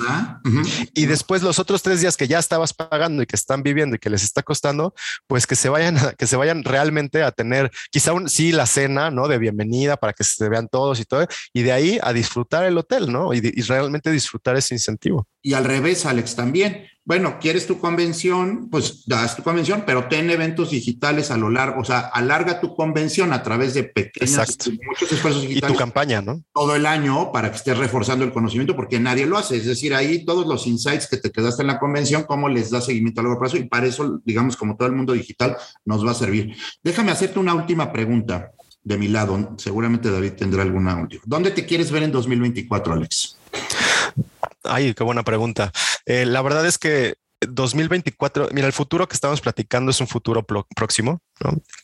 [0.94, 3.98] Y después los otros tres días que ya estabas pagando y que están viviendo y
[3.98, 4.94] que les está costando,
[5.26, 8.66] pues que se vayan, a, que se vayan realmente a tener quizá un, sí la
[8.66, 9.28] cena, ¿no?
[9.28, 12.78] De bienvenida para que se vean todos y todo, y de ahí a disfrutar el
[12.78, 13.32] hotel, ¿no?
[13.34, 15.26] y realmente disfrutar ese incentivo.
[15.42, 20.28] Y al revés, Alex, también bueno, quieres tu convención, pues das tu convención, pero ten
[20.28, 25.12] eventos digitales a lo largo, o sea, alarga tu convención a través de pequeños, muchos
[25.12, 25.70] esfuerzos digitales.
[25.70, 26.42] Y tu campaña, ¿no?
[26.52, 29.56] Todo el año para que estés reforzando el conocimiento, porque nadie lo hace.
[29.56, 32.80] Es decir, ahí todos los insights que te quedaste en la convención, cómo les da
[32.80, 36.10] seguimiento a largo plazo, y para eso, digamos, como todo el mundo digital, nos va
[36.10, 36.56] a servir.
[36.82, 38.50] Déjame hacerte una última pregunta
[38.82, 39.54] de mi lado.
[39.58, 41.22] Seguramente David tendrá alguna última.
[41.24, 43.36] ¿Dónde te quieres ver en 2024, Alex?
[44.64, 45.70] Ay, qué buena pregunta.
[46.06, 50.44] Eh, la verdad es que 2024, mira, el futuro que estamos platicando es un futuro
[50.44, 51.20] próximo.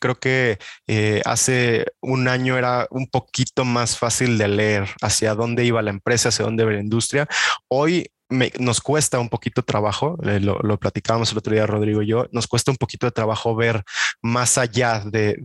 [0.01, 5.65] Creo que eh, hace un año era un poquito más fácil de leer hacia dónde
[5.65, 7.29] iba la empresa, hacia dónde iba la industria.
[7.69, 8.11] Hoy
[8.59, 12.47] nos cuesta un poquito trabajo, eh, lo, platicábamos el otro día Rodrigo y yo, nos
[12.47, 13.85] cuesta un poquito de trabajo ver
[14.23, 15.37] más allá de,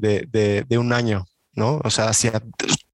[0.66, 1.82] de un año, ¿no?
[1.84, 2.42] O sea, hacia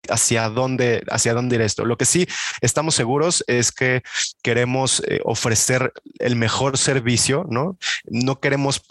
[0.10, 1.86] hacia dónde, hacia dónde ir esto.
[1.86, 2.28] Lo que sí
[2.62, 4.04] estamos seguros es que
[4.42, 7.78] queremos eh, ofrecer el mejor servicio, ¿no?
[8.06, 8.82] No queremos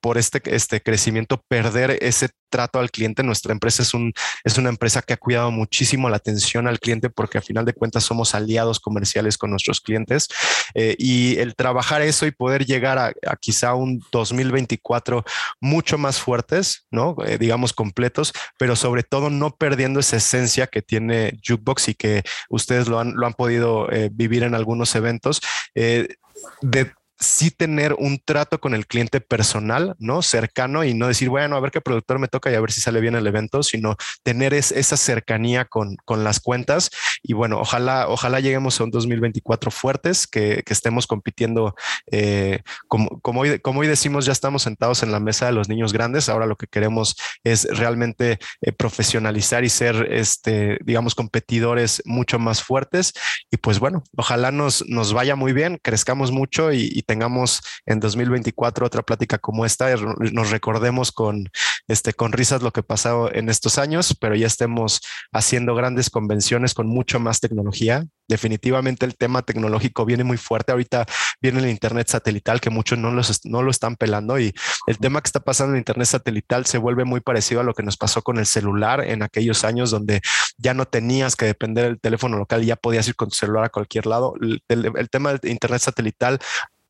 [0.00, 3.24] por este, este crecimiento perder ese trato al cliente.
[3.24, 4.12] Nuestra empresa es, un,
[4.44, 7.72] es una empresa que ha cuidado muchísimo la atención al cliente porque a final de
[7.72, 10.28] cuentas somos aliados comerciales con nuestros clientes
[10.74, 15.24] eh, y el trabajar eso y poder llegar a, quizá un 2024
[15.60, 17.16] mucho más fuertes, ¿no?
[17.26, 22.22] Eh, digamos completos, pero sobre todo no perdiendo esa esencia que tiene Jukebox y que
[22.50, 25.40] ustedes lo han, lo han podido eh, vivir en algunos eventos.
[25.74, 26.92] de
[27.22, 30.22] sí tener un trato con el cliente personal, ¿no?
[30.22, 32.80] Cercano y no decir, bueno, a ver qué productor me toca y a ver si
[32.80, 36.90] sale bien el evento, sino tener esa cercanía con, con, las cuentas.
[37.22, 41.74] Y bueno, ojalá, ojalá lleguemos a un 2024 fuertes, que, que estemos compitiendo.
[42.10, 45.68] Eh, como, como, hoy, como hoy decimos, ya estamos sentados en la mesa de los
[45.68, 46.28] niños grandes.
[46.28, 52.62] Ahora lo que queremos es realmente eh, profesionalizar y ser, este, digamos, competidores mucho más
[52.62, 53.12] fuertes.
[53.50, 58.00] Y pues bueno, ojalá nos, nos vaya muy bien, crezcamos mucho y, y tengamos en
[58.00, 59.94] 2024 otra plática como esta,
[60.32, 61.50] nos recordemos con,
[61.86, 66.72] este, con risas lo que pasado en estos años, pero ya estemos haciendo grandes convenciones
[66.72, 68.06] con mucho más tecnología.
[68.28, 70.72] Definitivamente el tema tecnológico viene muy fuerte.
[70.72, 71.04] Ahorita
[71.42, 74.54] viene el Internet satelital que muchos no, los, no lo están pelando y
[74.86, 77.82] el tema que está pasando en Internet satelital se vuelve muy parecido a lo que
[77.82, 80.22] nos pasó con el celular en aquellos años donde
[80.56, 83.64] ya no tenías que depender del teléfono local y ya podías ir con tu celular
[83.64, 84.32] a cualquier lado.
[84.40, 84.62] El,
[84.96, 86.38] el tema de Internet satelital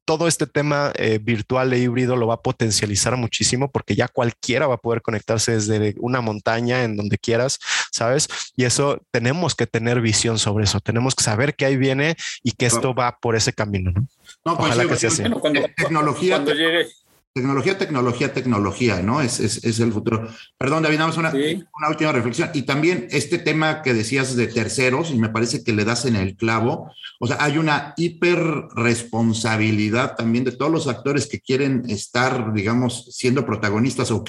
[0.04, 4.66] todo este tema eh, virtual e híbrido lo va a potencializar muchísimo porque ya cualquiera
[4.66, 7.58] va a poder conectarse desde una montaña en donde quieras,
[7.90, 8.28] ¿sabes?
[8.56, 12.52] Y eso tenemos que tener visión sobre eso, tenemos que saber que ahí viene y
[12.52, 14.06] que esto va por ese camino, ¿no?
[14.44, 15.22] no pues Ojalá que sea así.
[15.76, 16.88] tecnología, cuando llegue,
[17.34, 19.22] Tecnología, tecnología, tecnología, ¿no?
[19.22, 20.28] Es, es, es el futuro.
[20.58, 22.50] Perdón, David, damos una, una, última reflexión.
[22.52, 26.16] Y también este tema que decías de terceros, y me parece que le das en
[26.16, 32.52] el clavo, o sea, hay una hiperresponsabilidad también de todos los actores que quieren estar,
[32.52, 34.22] digamos, siendo protagonistas o,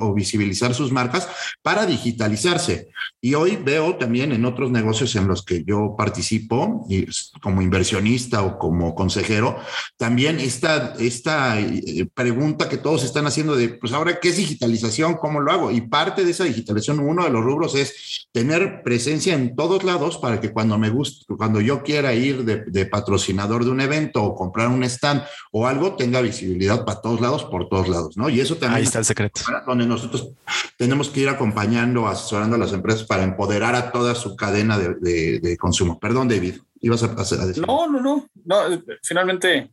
[0.00, 1.28] o, visibilizar sus marcas
[1.62, 2.88] para digitalizarse.
[3.20, 7.06] Y hoy veo también en otros negocios en los que yo participo, y
[7.40, 9.60] como inversionista o como consejero,
[9.96, 12.08] también esta, esta eh,
[12.48, 15.16] pregunta que todos están haciendo de, pues ahora, ¿qué es digitalización?
[15.16, 15.70] ¿Cómo lo hago?
[15.70, 20.16] Y parte de esa digitalización, uno de los rubros es tener presencia en todos lados
[20.16, 24.34] para que cuando me guste, cuando yo quiera ir de, patrocinador de un evento o
[24.34, 25.22] comprar un stand
[25.52, 28.30] o algo, tenga visibilidad para todos lados, por todos lados, ¿no?
[28.30, 28.78] Y eso también...
[28.78, 29.42] Ahí está el secreto.
[29.66, 30.30] Donde nosotros
[30.78, 35.56] tenemos que ir acompañando, asesorando a las empresas para empoderar a toda su cadena de,
[35.60, 35.98] consumo.
[35.98, 37.66] Perdón, David, ibas a, a decir.
[37.66, 39.70] No, no, no, no, finalmente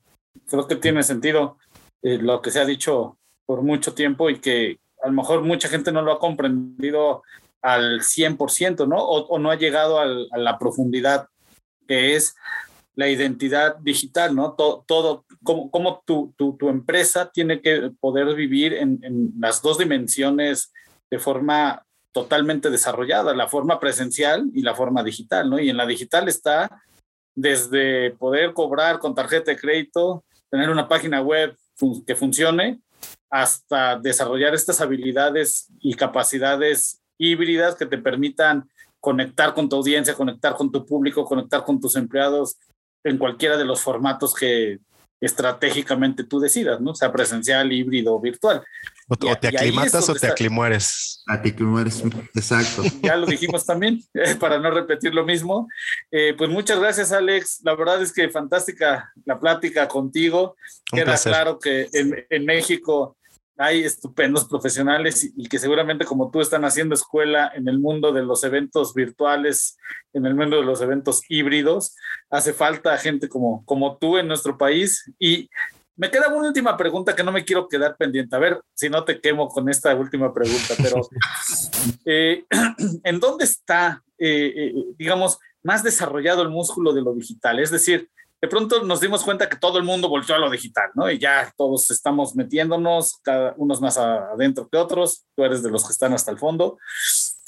[0.49, 1.57] creo que tiene sentido.
[2.05, 5.69] Eh, lo que se ha dicho por mucho tiempo y que a lo mejor mucha
[5.69, 7.23] gente no lo ha comprendido
[7.63, 8.97] al 100%, ¿no?
[8.97, 11.29] O, no ha llegado a la profundidad
[11.87, 12.35] que es
[12.93, 14.53] la identidad digital, ¿no?
[14.53, 20.71] Todo, todo cómo, tu, tu, empresa tiene que poder vivir en, en, las dos dimensiones
[21.09, 25.59] de forma totalmente desarrollada, la forma presencial y la forma digital, ¿no?
[25.59, 26.69] Y en la digital está
[27.33, 31.57] desde poder cobrar con tarjeta de crédito, tener una página web
[32.05, 32.79] que funcione
[33.29, 38.69] hasta desarrollar estas habilidades y capacidades híbridas que te permitan
[38.99, 42.57] conectar con tu audiencia, conectar con tu público, conectar con tus empleados
[43.03, 44.79] en cualquiera de los formatos que
[45.21, 46.95] estratégicamente tú decidas, ¿no?
[46.95, 48.63] Sea presencial, híbrido, virtual.
[49.07, 51.23] O, te aclimatas o te aclimueres.
[51.27, 52.03] Aclimueres,
[52.33, 52.81] exacto.
[53.03, 55.67] Ya lo dijimos también, eh, para no repetir lo mismo.
[56.11, 57.61] Eh, pues muchas gracias, Alex.
[57.63, 60.55] La verdad es que fantástica la plática contigo.
[60.91, 63.15] Queda claro que en, en México
[63.57, 68.23] hay estupendos profesionales y, que seguramente como tú están haciendo escuela en el mundo de
[68.23, 69.77] los eventos virtuales,
[70.13, 71.95] en el mundo de los eventos híbridos.
[72.29, 75.09] Hace falta gente como, como tú en nuestro país.
[75.19, 75.49] Y
[75.97, 78.35] me queda una última pregunta que no me quiero quedar pendiente.
[78.35, 81.07] A ver si no te quemo con esta última pregunta, pero
[82.05, 82.45] eh,
[83.03, 87.59] ¿en dónde está, eh, eh, digamos, más desarrollado el músculo de lo digital?
[87.59, 88.09] Es decir,
[88.41, 91.09] de pronto nos dimos cuenta que todo el mundo volvió a lo digital, ¿no?
[91.09, 95.85] Y ya todos estamos metiéndonos, cada, unos más adentro que otros, tú eres de los
[95.85, 96.77] que están hasta el fondo,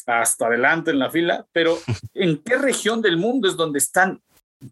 [0.08, 1.78] hasta adelante en la fila, pero
[2.14, 4.22] ¿en qué región del mundo es donde están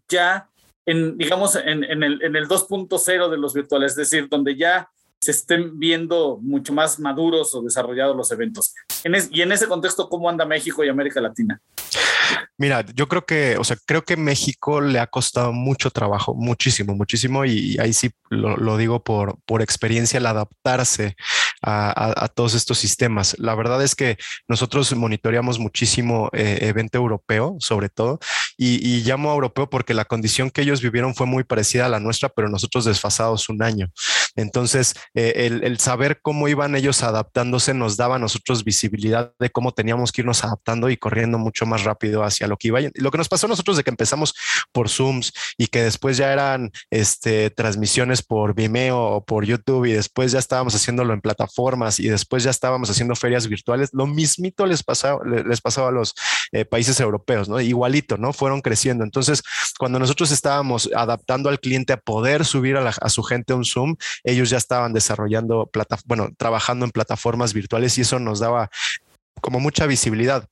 [0.08, 0.48] ya,
[0.86, 4.88] en, digamos, en, en el, en el 2.0 de los virtuales, es decir, donde ya
[5.20, 8.74] se estén viendo mucho más maduros o desarrollados los eventos.
[9.30, 11.60] y en ese contexto, ¿cómo anda México y América Latina?
[12.58, 16.94] Mira, yo creo que, o sea, creo que México le ha costado mucho trabajo, muchísimo,
[16.94, 21.16] muchísimo, y ahí sí lo, digo por, por experiencia, el adaptarse
[21.66, 23.36] a, todos estos sistemas.
[23.38, 24.16] La verdad es que
[24.48, 28.20] nosotros monitoreamos muchísimo eh, evento europeo, sobre todo,
[28.56, 32.00] y, llamo a europeo porque la condición que ellos vivieron fue muy parecida a la
[32.00, 33.90] nuestra, pero nosotros desfasados un año.
[34.36, 39.72] Entonces, eh, el, saber cómo iban ellos adaptándose nos daba a nosotros visibilidad de cómo
[39.72, 42.80] teníamos que irnos adaptando y corriendo mucho más rápido hacia lo que iba.
[42.94, 44.34] Lo que nos pasó a nosotros de que empezamos
[44.72, 49.92] por Zooms y que después ya eran este, transmisiones por Vimeo o por YouTube y
[49.92, 54.66] después ya estábamos haciéndolo en plataformas y después ya estábamos haciendo ferias virtuales, lo mismito
[54.66, 56.14] les pasaba, les pasaba a los
[56.52, 57.60] eh, países europeos, ¿no?
[57.60, 58.32] Igualito, ¿no?
[58.32, 59.04] Fueron creciendo.
[59.04, 59.42] Entonces,
[59.78, 63.96] cuando nosotros estábamos adaptando al cliente a poder subir a, a su gente un Zoom,
[64.26, 68.70] ellos ya estaban desarrollando, plata, bueno, trabajando en plataformas virtuales y eso nos daba
[69.40, 70.48] como mucha visibilidad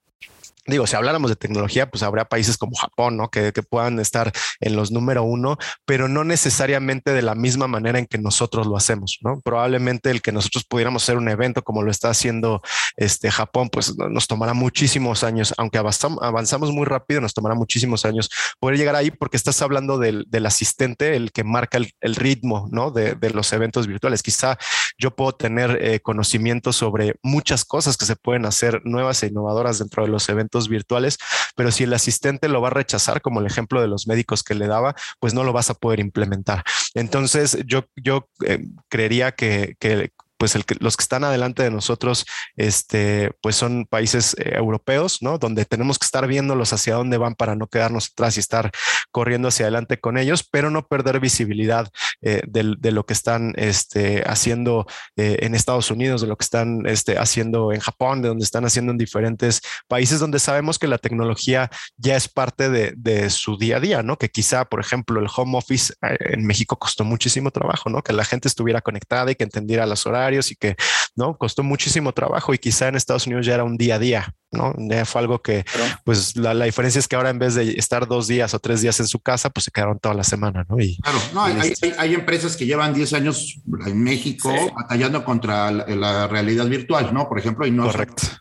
[0.67, 3.31] digo, si habláramos de tecnología, pues habrá países como Japón, ¿no?
[3.31, 8.07] Que, puedan estar en los número uno, pero no necesariamente de la misma manera en
[8.07, 9.41] que nosotros lo hacemos, ¿no?
[9.41, 12.63] Probablemente el que nosotros pudiéramos hacer un evento como lo está haciendo
[12.97, 18.31] este Japón, pues nos tomará muchísimos años, aunque avanzamos, muy rápido, nos tomará muchísimos años
[18.61, 22.69] poder llegar ahí porque estás hablando del, del asistente, el que marca el, el ritmo,
[22.71, 22.91] ¿no?
[22.91, 24.23] De, de, los eventos virtuales.
[24.23, 24.59] Quizá
[24.99, 29.79] yo puedo tener eh, conocimiento sobre muchas cosas que se pueden hacer nuevas e innovadoras
[29.79, 31.19] dentro de los eventos virtuales,
[31.57, 34.55] pero si el asistente lo va a rechazar, como el ejemplo de los médicos que
[34.55, 36.63] le daba, pues no lo vas a poder implementar.
[36.95, 40.11] Entonces, yo, yo eh, creería que, que
[40.45, 42.27] pues los que están adelante de nosotros,
[42.57, 45.39] este, pues son países eh, europeos, ¿no?
[45.39, 48.71] Donde tenemos que estar viéndolos hacia dónde van para no quedarnos atrás y estar
[49.11, 51.91] corriendo hacia adelante con ellos, pero no perder visibilidad
[52.21, 54.87] eh, de, lo que están este, haciendo
[55.17, 58.67] eh, en Estados Unidos, de lo que están este, haciendo en Japón, de donde están
[58.67, 63.79] haciendo en diferentes países donde sabemos que la tecnología ya es parte de, su día
[63.79, 64.19] a día, ¿no?
[64.19, 68.03] Que quizá, por ejemplo, el home office en México costó muchísimo trabajo, ¿no?
[68.03, 70.77] Que la gente estuviera conectada y que entendiera las horarios y que
[71.17, 74.35] no costó muchísimo trabajo y quizá en Estados Unidos ya era un día a día,
[74.51, 74.75] ¿no?
[74.79, 75.65] Ya fue algo que,
[76.05, 78.81] pues la, la, diferencia es que ahora en vez de estar dos días o tres
[78.81, 80.81] días en su casa, pues se quedaron toda la semana, ¿no?
[80.81, 86.27] Y, claro, no, hay, hay, empresas que llevan 10 años en México batallando contra la,
[86.27, 87.29] realidad virtual, ¿no?
[87.29, 87.91] Por ejemplo, y no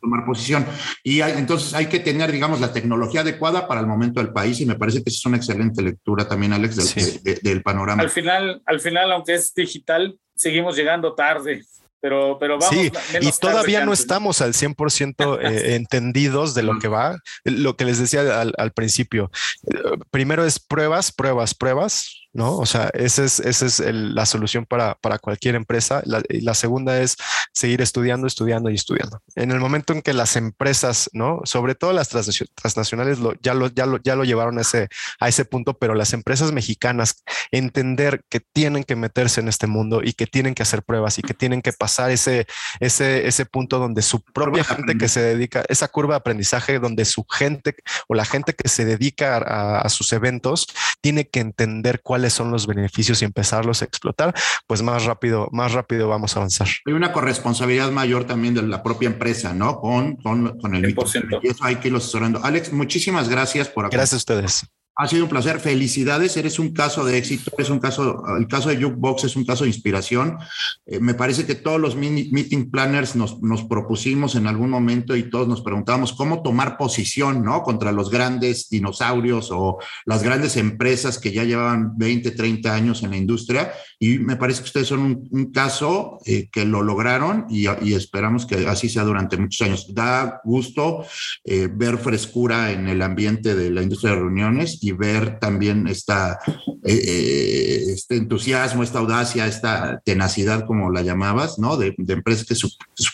[0.02, 0.66] tomar posición.
[1.04, 4.66] Y entonces hay que tener, digamos, la tecnología adecuada para el momento del país y
[4.66, 8.02] me parece que es una excelente lectura también, Alex, del, del panorama.
[8.02, 11.64] Al final, al final, aunque es digital, seguimos llegando tarde
[12.04, 12.76] pero, pero vamos.
[12.76, 12.91] Sí,
[13.22, 17.18] y todavía no estamos al 100% eh, entendidos de lo que va.
[17.45, 19.32] Lo que les decía al, al principio,
[19.74, 19.78] eh,
[20.12, 22.57] primero es pruebas, pruebas, pruebas, ¿no?
[22.57, 26.01] O sea, esa es, esa es la solución para, para, cualquier empresa.
[26.05, 27.15] La, la, segunda es
[27.53, 29.21] seguir estudiando, estudiando y estudiando.
[29.36, 31.41] En el momento en que las empresas, ¿no?
[31.43, 35.29] Sobre todo las transnacionales lo, ya, lo, ya, lo, ya lo llevaron a ese, a
[35.29, 40.13] ese punto, pero las empresas mexicanas entender que tienen que meterse en este mundo y
[40.13, 42.47] que tienen que hacer pruebas y que tienen que pasar ese,
[42.79, 47.05] ese, ese punto donde su propia gente que se dedica, esa curva de aprendizaje donde
[47.05, 47.75] su gente
[48.07, 50.67] o la gente que se dedica a, a sus eventos
[50.99, 54.34] tiene que entender cuál son los beneficios y empezarlos a explotar,
[54.67, 56.67] pues más rápido, más rápido vamos a avanzar.
[56.86, 59.80] Hay una corresponsabilidad mayor también de la propia empresa, ¿no?
[59.80, 61.39] Con, con, con el 100%.
[61.43, 62.43] Y eso hay que irlo asesorando.
[62.43, 64.65] Alex, muchísimas gracias por Gracias a ustedes.
[64.96, 65.60] Ha sido un placer.
[65.60, 66.38] Felicidades.
[66.38, 67.52] Eres un caso de éxito.
[67.58, 70.38] Es un caso, el caso de Jukebox es un caso de inspiración.
[70.86, 75.30] Eh, me parece que todos los meeting planners nos, nos, propusimos en algún momento y
[75.30, 77.64] todos nos preguntábamos cómo tomar posición, ¿no?
[77.64, 83.12] Contra los grandes dinosaurios o las grandes empresas que ya llevaban 20, 30 años en
[83.12, 83.74] la industria.
[84.04, 88.45] Y me parece que ustedes son un, caso eh, que lo lograron y, y, esperamos
[88.45, 89.95] que así sea durante muchos años.
[89.95, 91.06] Da gusto
[91.45, 96.38] eh, ver frescura en el ambiente de la industria de reuniones y ver también esta,
[96.84, 101.78] eh, este entusiasmo, esta audacia, esta tenacidad, como la llamabas, ¿no?
[101.78, 102.56] De, empresas que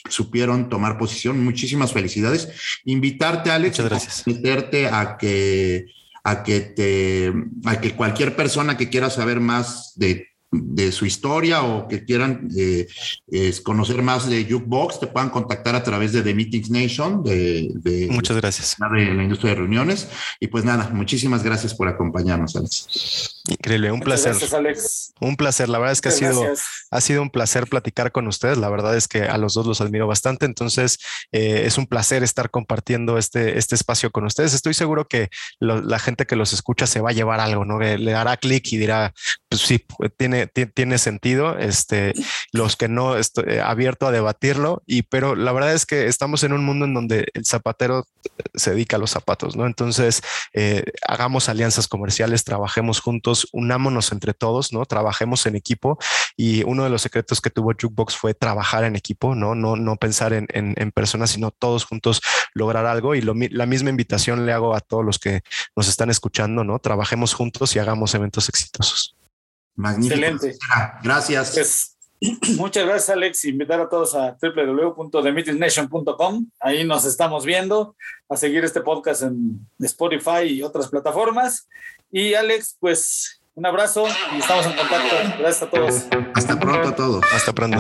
[0.10, 1.44] supieron tomar posición.
[1.44, 2.50] Muchísimas felicidades.
[2.86, 4.24] Invitarte, Alex, gracias.
[4.26, 5.86] a meterte a que
[6.24, 7.32] a que te
[7.66, 12.50] a que cualquier persona que quiera saber más de de su historia o que quieran
[12.58, 12.88] eh,
[13.64, 18.38] conocer más de Jukebox, te puedan contactar a través de The Meetings Nation, de, Muchas
[18.38, 18.76] gracias.
[18.80, 20.08] de la industria de reuniones.
[20.40, 23.42] Y pues nada, muchísimas gracias por acompañarnos, Alex.
[23.48, 24.32] Increíble, un placer.
[24.32, 25.14] Gracias, Alex.
[25.20, 25.70] Un placer.
[25.70, 26.44] La verdad es que ha sido,
[26.92, 28.58] ha sido un placer platicar con ustedes.
[28.58, 30.46] La verdad es que a los dos los admiro bastante.
[30.46, 31.00] Entonces,
[31.32, 34.54] eh, es un placer estar compartiendo este, este espacio con ustedes.
[34.54, 35.30] Estoy seguro que
[35.60, 37.80] la gente que los escucha se va a llevar algo, ¿no?
[37.80, 39.14] Le dará clic y dirá,
[39.50, 39.84] pues sí,
[40.18, 41.58] tiene, tiene, sentido.
[41.58, 42.14] Este,
[42.52, 44.84] los que no, estoy eh, abierto a debatirlo.
[44.86, 48.06] Y, pero la verdad es que estamos en un mundo en donde el zapatero
[48.54, 49.66] se dedica a los zapatos, ¿no?
[49.66, 50.22] Entonces,
[50.54, 54.86] eh, hagamos alianzas comerciales, trabajemos juntos unámonos entre todos, ¿no?
[54.86, 55.98] Trabajemos en equipo
[56.38, 59.56] y uno de los secretos que tuvo Jukebox fue trabajar en equipo, ¿no?
[59.56, 62.22] No, no pensar en, en, personas, sino todos juntos
[62.54, 65.42] lograr algo y la misma invitación le hago a todos los que
[65.76, 66.78] nos están escuchando, ¿no?
[66.80, 69.19] Trabajemos juntos y hagamos eventos exitosos.
[69.80, 70.16] Magnífico.
[70.16, 70.56] Excelente.
[71.02, 71.52] Gracias.
[71.54, 71.96] Pues,
[72.58, 73.46] Muchas gracias, Alex.
[73.46, 76.48] Invitar a todos a www.themitingsnation.com.
[76.60, 77.96] Ahí nos estamos viendo,
[78.28, 81.70] a seguir este podcast en Spotify y otras plataformas.
[82.12, 84.06] Y Alex, pues un abrazo
[84.36, 85.16] y estamos en contacto.
[85.40, 86.04] Gracias a todos.
[86.36, 87.24] Hasta pronto a todos.
[87.34, 87.78] Hasta pronto.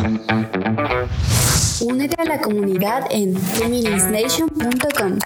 [1.81, 5.19] Únete a la comunidad en themitingsnation.com.